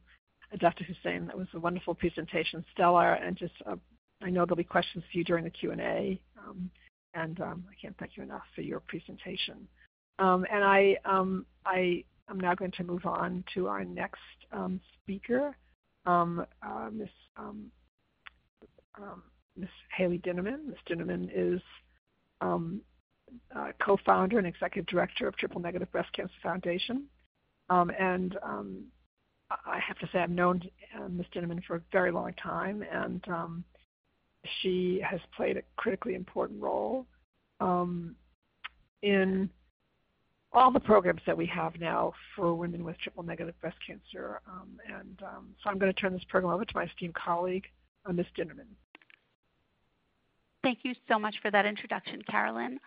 [0.58, 0.84] Dr.
[0.84, 1.26] Hussein.
[1.26, 3.76] That was a wonderful presentation, stellar, and just uh,
[4.22, 6.70] I know there'll be questions for you during the Q and A, um,
[7.14, 9.66] and um, I can't thank you enough for your presentation.
[10.18, 14.20] Um, and I, um, I I'm now going to move on to our next
[14.52, 15.56] um, speaker,
[16.06, 17.08] um, uh, Ms.
[19.56, 19.68] Ms.
[19.96, 20.66] Haley Dinnerman.
[20.66, 20.76] Ms.
[20.88, 21.60] Dinnerman is
[22.42, 27.04] uh, co-founder and executive director of Triple Negative Breast Cancer Foundation.
[27.68, 28.36] And
[29.50, 30.62] I have to say I've known
[30.96, 31.26] uh, Ms.
[31.34, 33.24] Dinnerman for a very long time, and
[34.62, 37.06] she has played a critically important role
[39.02, 39.50] in
[40.52, 44.40] all the programs that we have now for women with triple negative breast cancer.
[44.48, 47.66] Um, and um, so I'm going to turn this program over to my esteemed colleague,
[48.06, 48.26] uh, Ms.
[48.36, 48.66] Dinnerman.
[50.62, 52.78] Thank you so much for that introduction, Carolyn.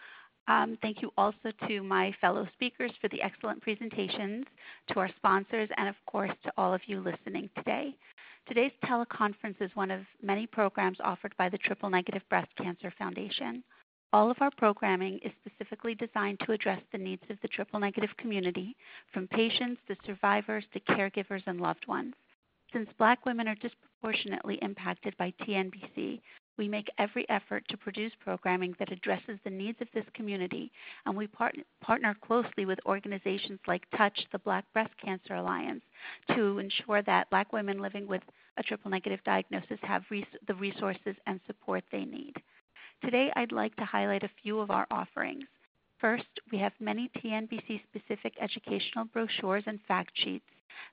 [0.47, 4.45] Um, thank you also to my fellow speakers for the excellent presentations,
[4.89, 7.95] to our sponsors, and of course to all of you listening today.
[8.47, 13.63] Today's teleconference is one of many programs offered by the Triple Negative Breast Cancer Foundation.
[14.11, 18.15] All of our programming is specifically designed to address the needs of the triple negative
[18.17, 18.75] community,
[19.13, 22.13] from patients to survivors to caregivers and loved ones.
[22.73, 26.19] Since Black women are disproportionately impacted by TNBC,
[26.57, 30.71] we make every effort to produce programming that addresses the needs of this community,
[31.05, 35.83] and we part- partner closely with organizations like Touch, the Black Breast Cancer Alliance,
[36.35, 38.21] to ensure that Black women living with
[38.57, 42.33] a triple negative diagnosis have res- the resources and support they need.
[43.03, 45.45] Today, I'd like to highlight a few of our offerings.
[45.99, 50.45] First, we have many TNBC specific educational brochures and fact sheets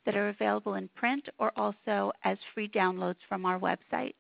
[0.05, 4.15] that are available in print or also as free downloads from our website.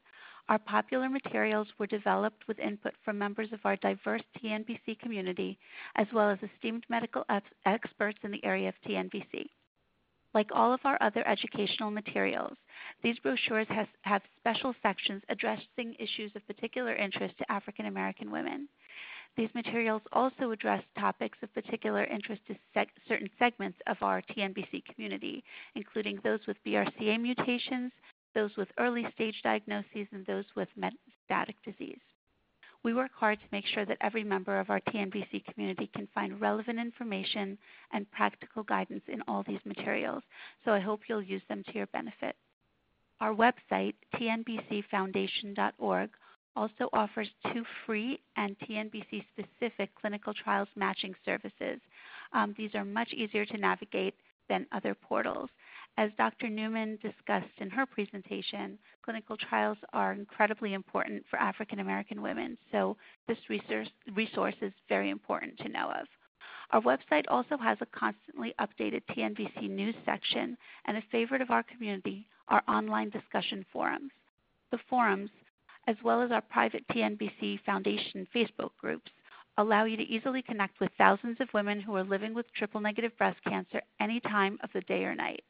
[0.51, 5.57] Our popular materials were developed with input from members of our diverse TNBC community,
[5.95, 7.25] as well as esteemed medical
[7.65, 9.47] experts in the area of TNBC.
[10.35, 12.57] Like all of our other educational materials,
[13.01, 18.69] these brochures has, have special sections addressing issues of particular interest to African American women.
[19.37, 22.57] These materials also address topics of particular interest to
[23.07, 25.45] certain segments of our TNBC community,
[25.77, 27.93] including those with BRCA mutations,
[28.35, 32.01] those with early stage diagnoses, and those with metastatic disease.
[32.83, 36.41] We work hard to make sure that every member of our TNBC community can find
[36.41, 37.59] relevant information
[37.93, 40.23] and practical guidance in all these materials,
[40.65, 42.37] so I hope you'll use them to your benefit.
[43.21, 46.11] Our website, tnbcfoundation.org,
[46.57, 51.81] also offers two free and TNBC specific clinical trials matching services.
[52.33, 54.15] Um, these are much easier to navigate
[54.49, 55.51] than other portals.
[56.01, 56.49] As Dr.
[56.49, 62.97] Newman discussed in her presentation, clinical trials are incredibly important for African American women, so
[63.29, 66.07] this resource, resource is very important to know of.
[66.71, 71.63] Our website also has a constantly updated TNBC news section, and a favorite of our
[71.65, 74.13] community are online discussion forums.
[74.71, 75.29] The forums,
[75.87, 79.11] as well as our private TNBC Foundation Facebook groups,
[79.59, 83.13] allow you to easily connect with thousands of women who are living with triple negative
[83.19, 85.45] breast cancer any time of the day or night.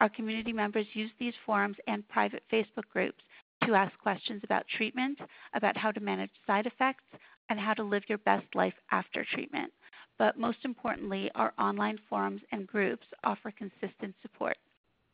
[0.00, 3.22] Our community members use these forums and private Facebook groups
[3.64, 5.18] to ask questions about treatment,
[5.54, 7.04] about how to manage side effects,
[7.48, 9.72] and how to live your best life after treatment.
[10.18, 14.56] But most importantly, our online forums and groups offer consistent support.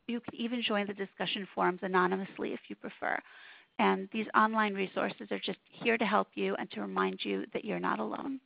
[0.07, 3.17] You can even join the discussion forums anonymously if you prefer.
[3.79, 7.65] And these online resources are just here to help you and to remind you that
[7.65, 8.39] you're not alone.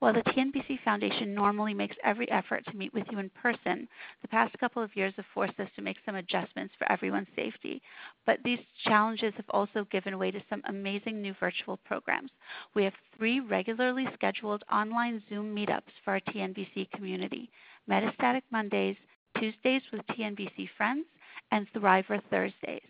[0.00, 3.88] While the TNBC Foundation normally makes every effort to meet with you in person,
[4.22, 7.82] the past couple of years have forced us to make some adjustments for everyone's safety.
[8.24, 12.30] But these challenges have also given way to some amazing new virtual programs.
[12.74, 17.50] We have three regularly scheduled online Zoom meetups for our TNBC community
[17.90, 18.96] Metastatic Mondays,
[19.36, 21.06] Tuesdays with TNBC Friends,
[21.50, 22.82] and Thriver Thursdays.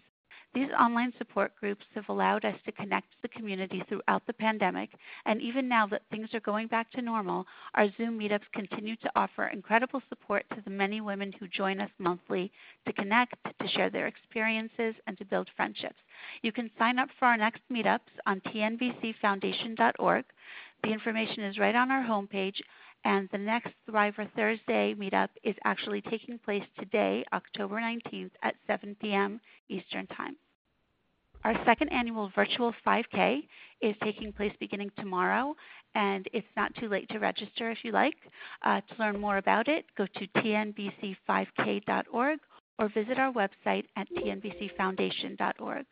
[0.55, 4.91] These online support groups have allowed us to connect the community throughout the pandemic,
[5.27, 9.11] and even now that things are going back to normal, our Zoom meetups continue to
[9.15, 12.51] offer incredible support to the many women who join us monthly
[12.87, 16.01] to connect, to share their experiences, and to build friendships.
[16.43, 20.25] You can sign up for our next meetups on tnbcfoundation.org.
[20.83, 22.61] The information is right on our homepage,
[23.05, 28.97] and the next Thriver Thursday meetup is actually taking place today, October 19th at 7
[29.01, 29.41] p.m.
[29.69, 30.37] Eastern Time.
[31.45, 33.47] Our second annual virtual 5K
[33.81, 35.55] is taking place beginning tomorrow,
[35.95, 38.17] and it's not too late to register if you like.
[38.63, 42.39] Uh, to learn more about it, go to tnbc5k.org
[42.79, 45.87] or visit our website at tnbcfoundation.org.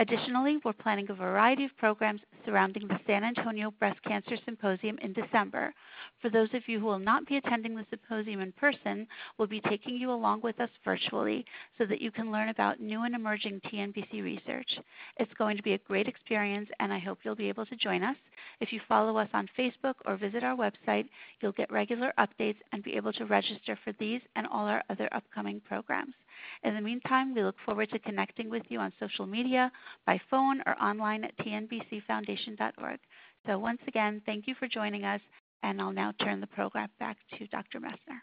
[0.00, 5.12] Additionally, we're planning a variety of programs surrounding the San Antonio Breast Cancer Symposium in
[5.12, 5.74] December.
[6.22, 9.60] For those of you who will not be attending the symposium in person, we'll be
[9.60, 11.44] taking you along with us virtually
[11.76, 14.78] so that you can learn about new and emerging TNBC research.
[15.18, 18.02] It's going to be a great experience, and I hope you'll be able to join
[18.02, 18.16] us.
[18.60, 21.10] If you follow us on Facebook or visit our website,
[21.42, 25.10] you'll get regular updates and be able to register for these and all our other
[25.12, 26.14] upcoming programs.
[26.62, 29.70] In the meantime, we look forward to connecting with you on social media,
[30.06, 32.98] by phone, or online at tnbcfoundation.org.
[33.46, 35.20] So once again, thank you for joining us,
[35.62, 37.80] and I'll now turn the program back to Dr.
[37.80, 38.20] Messner.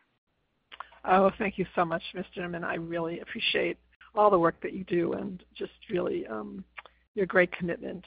[1.05, 2.25] Oh, thank you so much, Ms.
[2.35, 2.63] Zimmerman.
[2.63, 3.77] I really appreciate
[4.15, 6.63] all the work that you do and just really um,
[7.15, 8.03] your great commitment.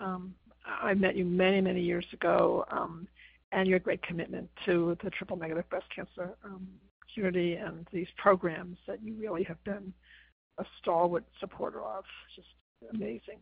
[0.00, 0.34] Um,
[0.64, 3.08] I met you many, many years ago, um,
[3.52, 6.36] and your great commitment to the triple negative breast cancer
[7.14, 9.92] community and these programs that you really have been
[10.58, 12.04] a stalwart supporter of.
[12.34, 12.48] Just
[12.94, 13.38] amazing.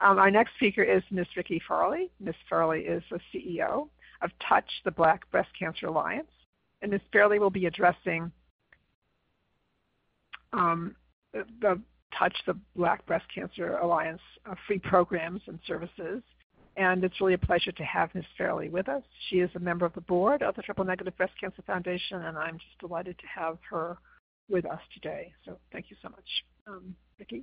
[0.00, 1.26] Um, our next speaker is Ms.
[1.36, 2.10] Ricki Fairley.
[2.20, 2.34] Ms.
[2.48, 3.88] Fairley is the CEO
[4.20, 6.30] of Touch, the Black Breast Cancer Alliance.
[6.80, 7.00] And Ms.
[7.12, 8.32] Fairley will be addressing
[10.52, 10.96] um,
[11.32, 11.80] the, the,
[12.18, 16.22] Touch, the Black Breast Cancer Alliance uh, free programs and services
[16.76, 18.24] and it's really a pleasure to have Ms.
[18.36, 19.02] Fairley with us.
[19.28, 22.38] She is a member of the board of the Triple Negative Breast Cancer Foundation, and
[22.38, 23.98] I'm just delighted to have her
[24.48, 25.32] with us today.
[25.44, 26.44] So thank you so much.
[26.66, 27.42] Um, Ricki?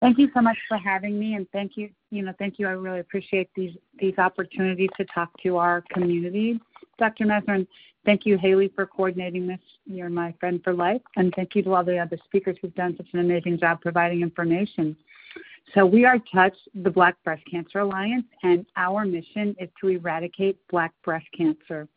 [0.00, 1.88] Thank you so much for having me, and thank you.
[2.10, 2.68] You know, thank you.
[2.68, 6.60] I really appreciate these these opportunities to talk to our community,
[6.98, 7.24] Dr.
[7.24, 7.66] Messner, and
[8.04, 9.60] thank you, Haley, for coordinating this.
[9.86, 12.94] You're my friend for life, and thank you to all the other speakers who've done
[12.98, 14.96] such an amazing job providing information.
[15.74, 20.58] So we are Touch, the Black Breast Cancer Alliance, and our mission is to eradicate
[20.70, 21.88] black breast cancer.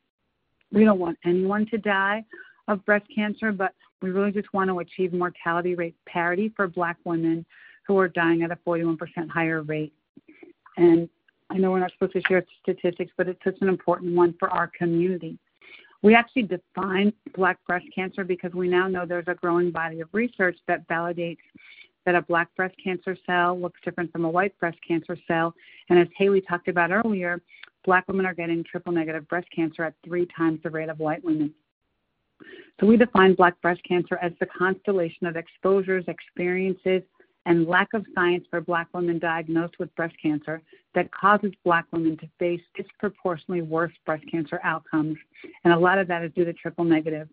[0.71, 2.25] We don't want anyone to die
[2.67, 6.97] of breast cancer, but we really just want to achieve mortality rate parity for black
[7.03, 7.45] women
[7.85, 8.97] who are dying at a 41%
[9.29, 9.93] higher rate.
[10.77, 11.07] And
[11.49, 14.49] I know we're not supposed to share statistics, but it's such an important one for
[14.49, 15.37] our community.
[16.01, 20.09] We actually define black breast cancer because we now know there's a growing body of
[20.11, 21.37] research that validates
[22.05, 25.53] that a black breast cancer cell looks different from a white breast cancer cell.
[25.89, 27.41] And as Haley talked about earlier,
[27.85, 31.23] black women are getting triple negative breast cancer at three times the rate of white
[31.23, 31.53] women.
[32.79, 37.01] So we define black breast cancer as the constellation of exposures, experiences,
[37.45, 40.61] and lack of science for black women diagnosed with breast cancer
[40.93, 45.17] that causes black women to face disproportionately worse breast cancer outcomes.
[45.63, 47.27] And a lot of that is due to triple negative.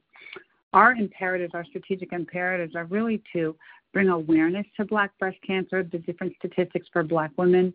[0.72, 3.56] Our imperatives, our strategic imperatives, are really to
[3.96, 7.72] bring awareness to black breast cancer, the different statistics for black women,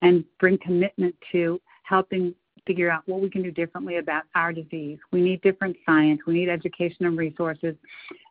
[0.00, 2.34] and bring commitment to helping
[2.66, 4.98] figure out what we can do differently about our disease.
[5.12, 7.76] We need different science, we need education and resources,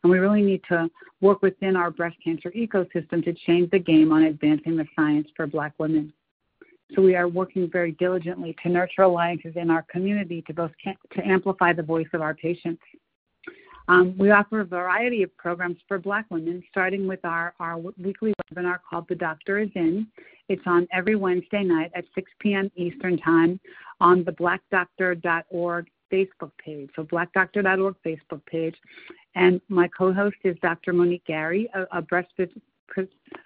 [0.03, 0.89] and we really need to
[1.21, 5.47] work within our breast cancer ecosystem to change the game on advancing the science for
[5.47, 6.11] Black women.
[6.93, 11.25] So we are working very diligently to nurture alliances in our community to both to
[11.25, 12.81] amplify the voice of our patients.
[13.87, 18.33] Um, we offer a variety of programs for Black women, starting with our, our weekly
[18.53, 20.07] webinar called The Doctor is In.
[20.49, 22.71] It's on every Wednesday night at 6 p.m.
[22.75, 23.59] Eastern Time
[23.99, 26.89] on the blackdoctor.org Facebook page.
[26.95, 28.75] So blackdoctor.org Facebook page.
[29.35, 30.93] And my co-host is Dr.
[30.93, 32.31] Monique Gary, a, a breast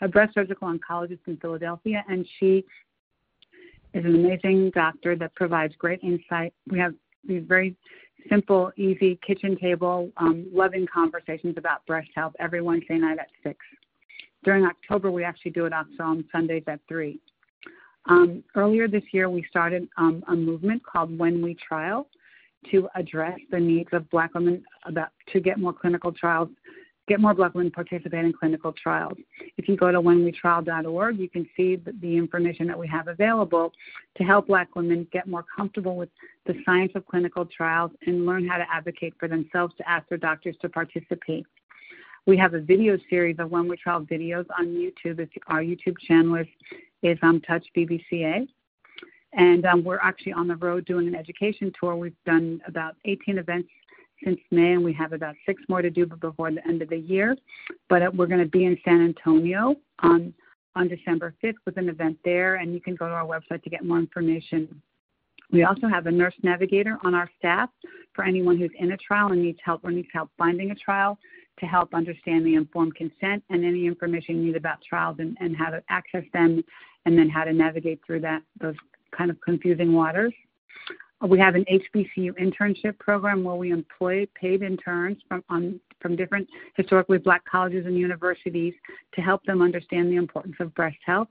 [0.01, 2.65] a breast surgical oncologist in Philadelphia, and she
[3.93, 6.53] is an amazing doctor that provides great insight.
[6.69, 6.95] We have
[7.27, 7.75] these very
[8.29, 13.57] simple, easy kitchen table, um, loving conversations about breast health every Wednesday night at 6.
[14.43, 17.19] During October, we actually do it also on Sundays at 3.
[18.07, 22.07] Um, earlier this year, we started um, a movement called When We Trial
[22.71, 26.49] to address the needs of Black women about to get more clinical trials
[27.07, 29.17] get more Black women participate in clinical trials.
[29.57, 33.71] If you go to whenwetrial.org, you can see the, the information that we have available
[34.17, 36.09] to help Black women get more comfortable with
[36.45, 40.17] the science of clinical trials and learn how to advocate for themselves to ask their
[40.17, 41.45] doctors to participate.
[42.25, 45.19] We have a video series of When We Trial videos on YouTube.
[45.19, 46.47] It's, our YouTube channel is,
[47.03, 48.47] is um, Touch BBCA.
[49.33, 51.95] And um, we're actually on the road doing an education tour.
[51.95, 53.69] We've done about 18 events
[54.23, 56.97] since May, and we have about six more to do before the end of the
[56.97, 57.35] year.
[57.89, 60.33] But uh, we're going to be in San Antonio on
[60.77, 63.69] on December 5th with an event there, and you can go to our website to
[63.69, 64.81] get more information.
[65.51, 67.69] We also have a nurse navigator on our staff
[68.13, 71.17] for anyone who's in a trial and needs help or needs help finding a trial
[71.59, 75.55] to help understand the informed consent and any information you need about trials and, and
[75.55, 76.63] how to access them
[77.05, 78.75] and then how to navigate through that those
[79.15, 80.33] kind of confusing waters.
[81.21, 86.47] We have an HBCU internship program where we employ paid interns from on, from different
[86.75, 88.73] historically black colleges and universities
[89.13, 91.29] to help them understand the importance of breast health.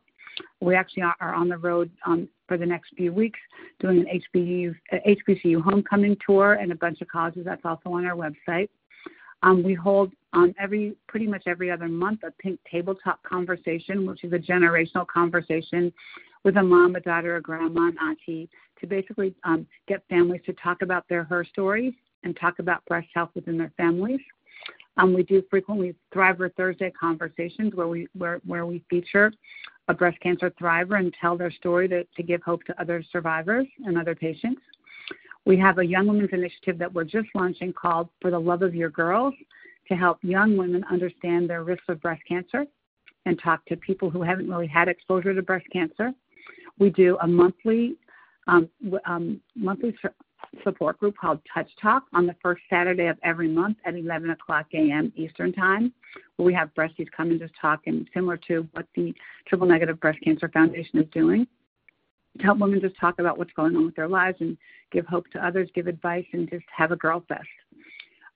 [0.60, 3.38] We actually are, on the road um, for the next few weeks
[3.78, 4.74] doing an HBCU,
[5.06, 7.44] HBCU homecoming tour and a bunch of colleges.
[7.44, 8.68] That's also on our website.
[9.42, 14.24] Um, we hold um, every pretty much every other month a pink tabletop conversation, which
[14.24, 15.92] is a generational conversation
[16.44, 18.48] with a mom, a daughter, a grandma, an auntie,
[18.80, 23.08] to basically um, get families to talk about their her stories and talk about breast
[23.14, 24.20] health within their families.
[24.96, 29.32] Um, we do frequently Thriver Thursday conversations where we where, where we feature
[29.88, 33.66] a breast cancer thriver and tell their story to, to give hope to other survivors
[33.84, 34.60] and other patients.
[35.44, 38.74] We have a young women's initiative that we're just launching called For the Love of
[38.74, 39.34] Your Girls
[39.88, 42.64] to help young women understand their risks of breast cancer
[43.26, 46.12] and talk to people who haven't really had exposure to breast cancer.
[46.78, 47.96] We do a monthly
[48.46, 48.68] um,
[49.06, 49.94] um, monthly
[50.62, 54.66] support group called Touch Talk on the first Saturday of every month at 11 o'clock
[54.74, 55.12] a.m.
[55.16, 55.92] Eastern Time,
[56.36, 59.14] where we have breasties come and just talk, and similar to what the
[59.48, 61.46] Triple Negative Breast Cancer Foundation is doing
[62.38, 64.56] to help women just talk about what's going on with their lives and
[64.90, 67.46] give hope to others, give advice, and just have a girl fest.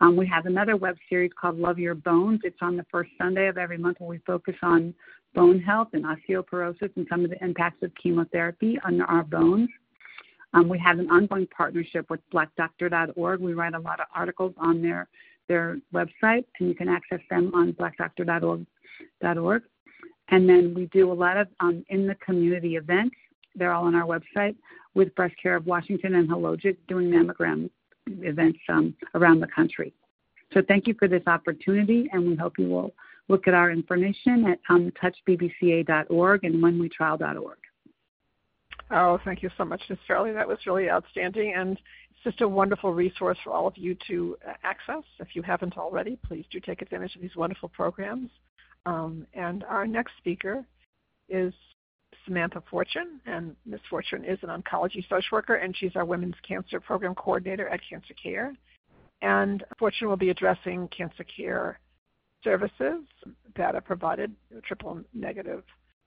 [0.01, 2.41] Um, we have another web series called Love Your Bones.
[2.45, 4.95] It's on the first Sunday of every month where we focus on
[5.35, 9.69] bone health and osteoporosis and some of the impacts of chemotherapy on our bones.
[10.55, 13.41] Um, we have an ongoing partnership with blackdoctor.org.
[13.41, 15.09] We write a lot of articles on their,
[15.49, 19.63] their website, and you can access them on blackdoctor.org.
[20.31, 23.17] And then we do a lot of um, in the community events
[23.55, 24.55] they're all on our website
[24.95, 27.71] with Breast Care of Washington and Hologic doing mammogram
[28.23, 29.93] events um, around the country.
[30.53, 32.95] So thank you for this opportunity, and we hope you will
[33.29, 37.59] look at our information at um, touchbbca.org and whenwetrial.org.
[38.91, 39.99] Oh, thank you so much, Ms.
[40.07, 40.33] Fairley.
[40.33, 44.39] That was really outstanding, and it's just a wonderful resource for all of you to
[44.49, 45.03] uh, access.
[45.21, 48.31] If you haven't already, please do take advantage of these wonderful programs.
[48.87, 50.65] Um, and our next speaker
[51.29, 51.53] is
[52.29, 53.81] Samantha Fortune, and Ms.
[53.89, 58.15] Fortune is an oncology social worker, and she's our women's cancer program coordinator at Cancer
[58.23, 58.55] Care.
[59.23, 61.81] And Fortune will be addressing cancer care
[62.45, 63.03] services
[63.57, 64.33] that are provided,
[64.65, 65.65] triple negative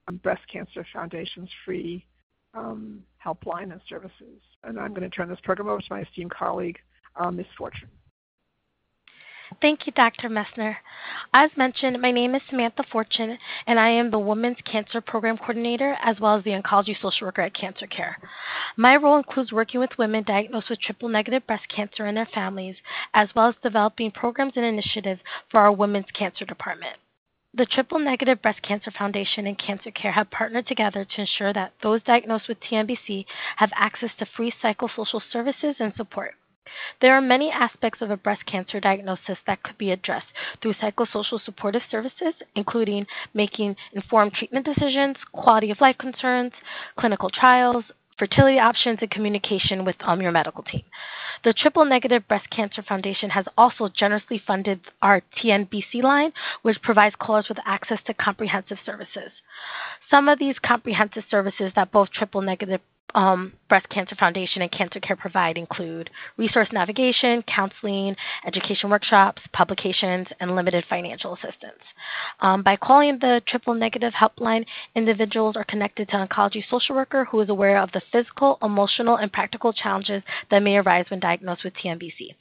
[0.08, 2.06] um, breast cancer foundation's free
[2.54, 4.40] um, helpline and services.
[4.64, 6.78] And I'm going to turn this program over to my esteemed colleague,
[7.16, 7.48] uh, Ms.
[7.58, 7.90] Fortune.
[9.60, 10.30] Thank you, Dr.
[10.30, 10.78] Messner.
[11.34, 13.38] As mentioned, my name is Samantha Fortune,
[13.68, 17.42] and I am the Women's Cancer Program Coordinator as well as the Oncology Social Worker
[17.42, 18.18] at Cancer Care.
[18.78, 22.76] My role includes working with women diagnosed with triple negative breast cancer and their families,
[23.14, 26.96] as well as developing programs and initiatives for our Women's Cancer Department.
[27.54, 31.74] The Triple Negative Breast Cancer Foundation and Cancer Care have partnered together to ensure that
[31.84, 33.26] those diagnosed with TNBC
[33.58, 36.36] have access to free psychosocial services and support.
[37.02, 40.28] There are many aspects of a breast cancer diagnosis that could be addressed
[40.62, 46.54] through psychosocial supportive services, including making informed treatment decisions, quality of life concerns,
[46.98, 47.84] clinical trials,
[48.22, 50.84] fertility options, and communication with um, your medical team.
[51.44, 57.16] The Triple Negative Breast Cancer Foundation has also generously funded our TNBC line, which provides
[57.20, 59.32] callers with access to comprehensive services.
[60.12, 62.80] Some of these comprehensive services that both Triple Negative
[63.16, 70.28] um, Breast Cancer Foundation and Cancer Care provide include resource navigation, counseling, education workshops, publications,
[70.40, 71.82] and limited financial assistance.
[72.40, 77.26] Um, by calling the triple negative helpline, individuals are connected to an oncology social worker
[77.26, 81.64] who is aware of the physical, emotional, and practical challenges that may arise when diagnosed
[81.64, 82.36] with TNBC.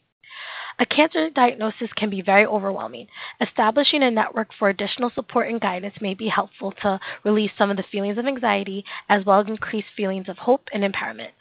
[0.81, 3.07] A cancer diagnosis can be very overwhelming.
[3.39, 7.77] Establishing a network for additional support and guidance may be helpful to release some of
[7.77, 11.33] the feelings of anxiety as well as increase feelings of hope and empowerment.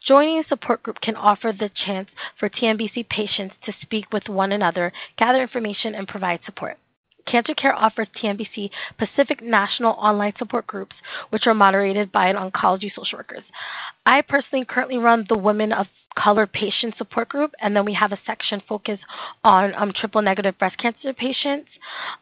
[0.00, 2.08] Joining a support group can offer the chance
[2.40, 6.78] for TNBC patients to speak with one another, gather information, and provide support.
[7.26, 10.96] Cancer Care offers TNBC specific National online support groups,
[11.28, 13.44] which are moderated by an oncology social workers.
[14.06, 15.86] I personally currently run the Women of
[16.16, 19.02] color patient support group, and then we have a section focused
[19.44, 21.68] on um, triple negative breast cancer patients.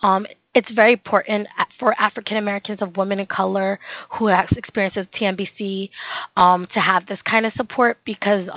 [0.03, 3.78] Um, it's very important for African Americans of women of color
[4.11, 5.90] who have experiences TNBC
[6.36, 8.49] um, to have this kind of support because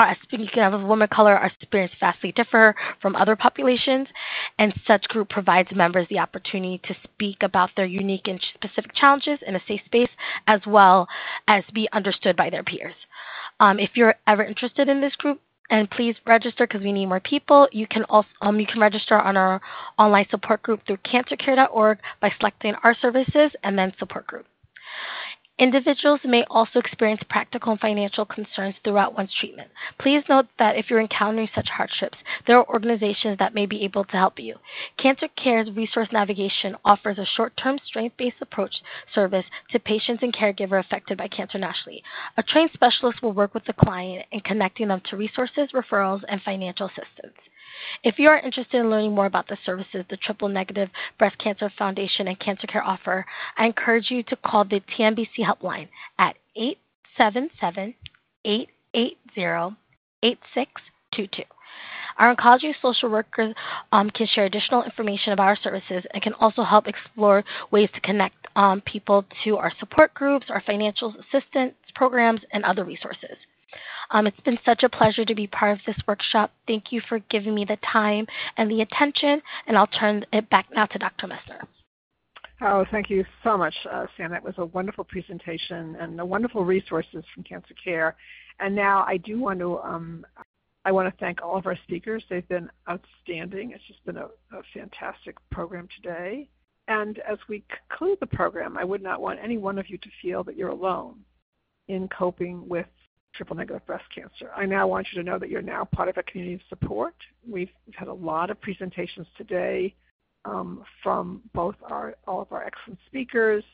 [0.00, 4.08] our, speaking of women of color, our experience vastly differ from other populations,
[4.58, 9.38] and such group provides members the opportunity to speak about their unique and specific challenges
[9.46, 10.08] in a safe space,
[10.46, 11.06] as well
[11.48, 12.94] as be understood by their peers.
[13.60, 17.20] Um, if you're ever interested in this group, and please register because we need more
[17.20, 17.68] people.
[17.70, 19.60] You can also um, you can register on our
[19.98, 24.46] online support group through cancercare.org by selecting our services and then support group.
[25.60, 29.70] Individuals may also experience practical and financial concerns throughout one's treatment.
[29.98, 34.04] Please note that if you're encountering such hardships, there are organizations that may be able
[34.04, 34.56] to help you.
[34.96, 38.74] Cancer Care's Resource Navigation offers a short-term strength-based approach
[39.14, 42.02] service to patients and caregivers affected by cancer nationally.
[42.38, 46.40] A trained specialist will work with the client in connecting them to resources, referrals, and
[46.40, 47.36] financial assistance.
[48.02, 51.70] If you are interested in learning more about the services the Triple Negative Breast Cancer
[51.78, 57.94] Foundation and Cancer Care offer, I encourage you to call the TNBC helpline at 877
[58.44, 59.76] 880
[60.22, 61.42] 8622.
[62.18, 63.54] Our oncology social workers
[63.92, 68.00] um, can share additional information about our services and can also help explore ways to
[68.00, 73.36] connect um, people to our support groups, our financial assistance programs, and other resources.
[74.10, 76.52] Um, it's been such a pleasure to be part of this workshop.
[76.66, 80.66] Thank you for giving me the time and the attention, and I'll turn it back
[80.74, 81.26] now to Dr.
[81.26, 81.66] Messner.
[82.62, 84.30] Oh, thank you so much, uh, Sam.
[84.32, 88.16] That was a wonderful presentation and the wonderful resources from Cancer Care.
[88.58, 90.26] And now I do want to um,
[90.84, 92.22] I want to thank all of our speakers.
[92.28, 93.72] They've been outstanding.
[93.72, 96.48] It's just been a, a fantastic program today.
[96.88, 100.08] And as we conclude the program, I would not want any one of you to
[100.22, 101.20] feel that you're alone
[101.88, 102.86] in coping with
[103.34, 104.50] triple negative breast cancer.
[104.56, 107.14] I now want you to know that you're now part of a community of support.
[107.48, 109.94] We've, had a lot of presentations today
[110.44, 113.64] um, from both our, all of our excellent speakers,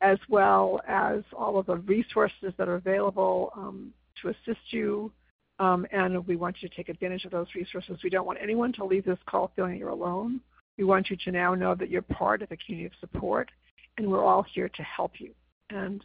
[0.00, 3.92] as well as all of the resources that are available um,
[4.22, 5.10] to assist you.
[5.58, 7.98] Um, and we want you to take advantage of those resources.
[8.02, 10.40] We don't want anyone to leave this call feeling you're alone.
[10.78, 13.50] We want you to now know that you're part of a community of support,
[13.96, 15.32] and we're all here to help you.
[15.70, 16.04] And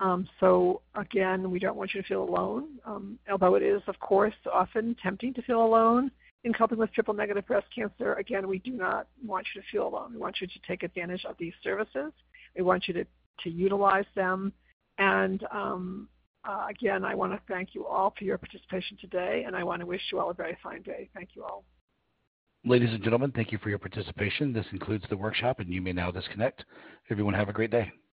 [0.00, 3.98] um, so again, we don't want you to feel alone, um, although it is, of
[4.00, 6.10] course, often tempting to feel alone
[6.42, 8.14] in coping with triple negative breast cancer.
[8.14, 10.12] Again, we do not want you to feel alone.
[10.12, 12.12] We want you to take advantage of these services.
[12.56, 13.04] We want you to,
[13.44, 14.52] to utilize them.
[14.98, 16.08] And um,
[16.44, 19.80] uh, again, I want to thank you all for your participation today, and I want
[19.80, 21.08] to wish you all a very fine day.
[21.14, 21.64] Thank you all.
[22.66, 24.52] Ladies and gentlemen, thank you for your participation.
[24.52, 26.64] This concludes the workshop, and you may now disconnect.
[27.10, 27.92] Everyone have a great day.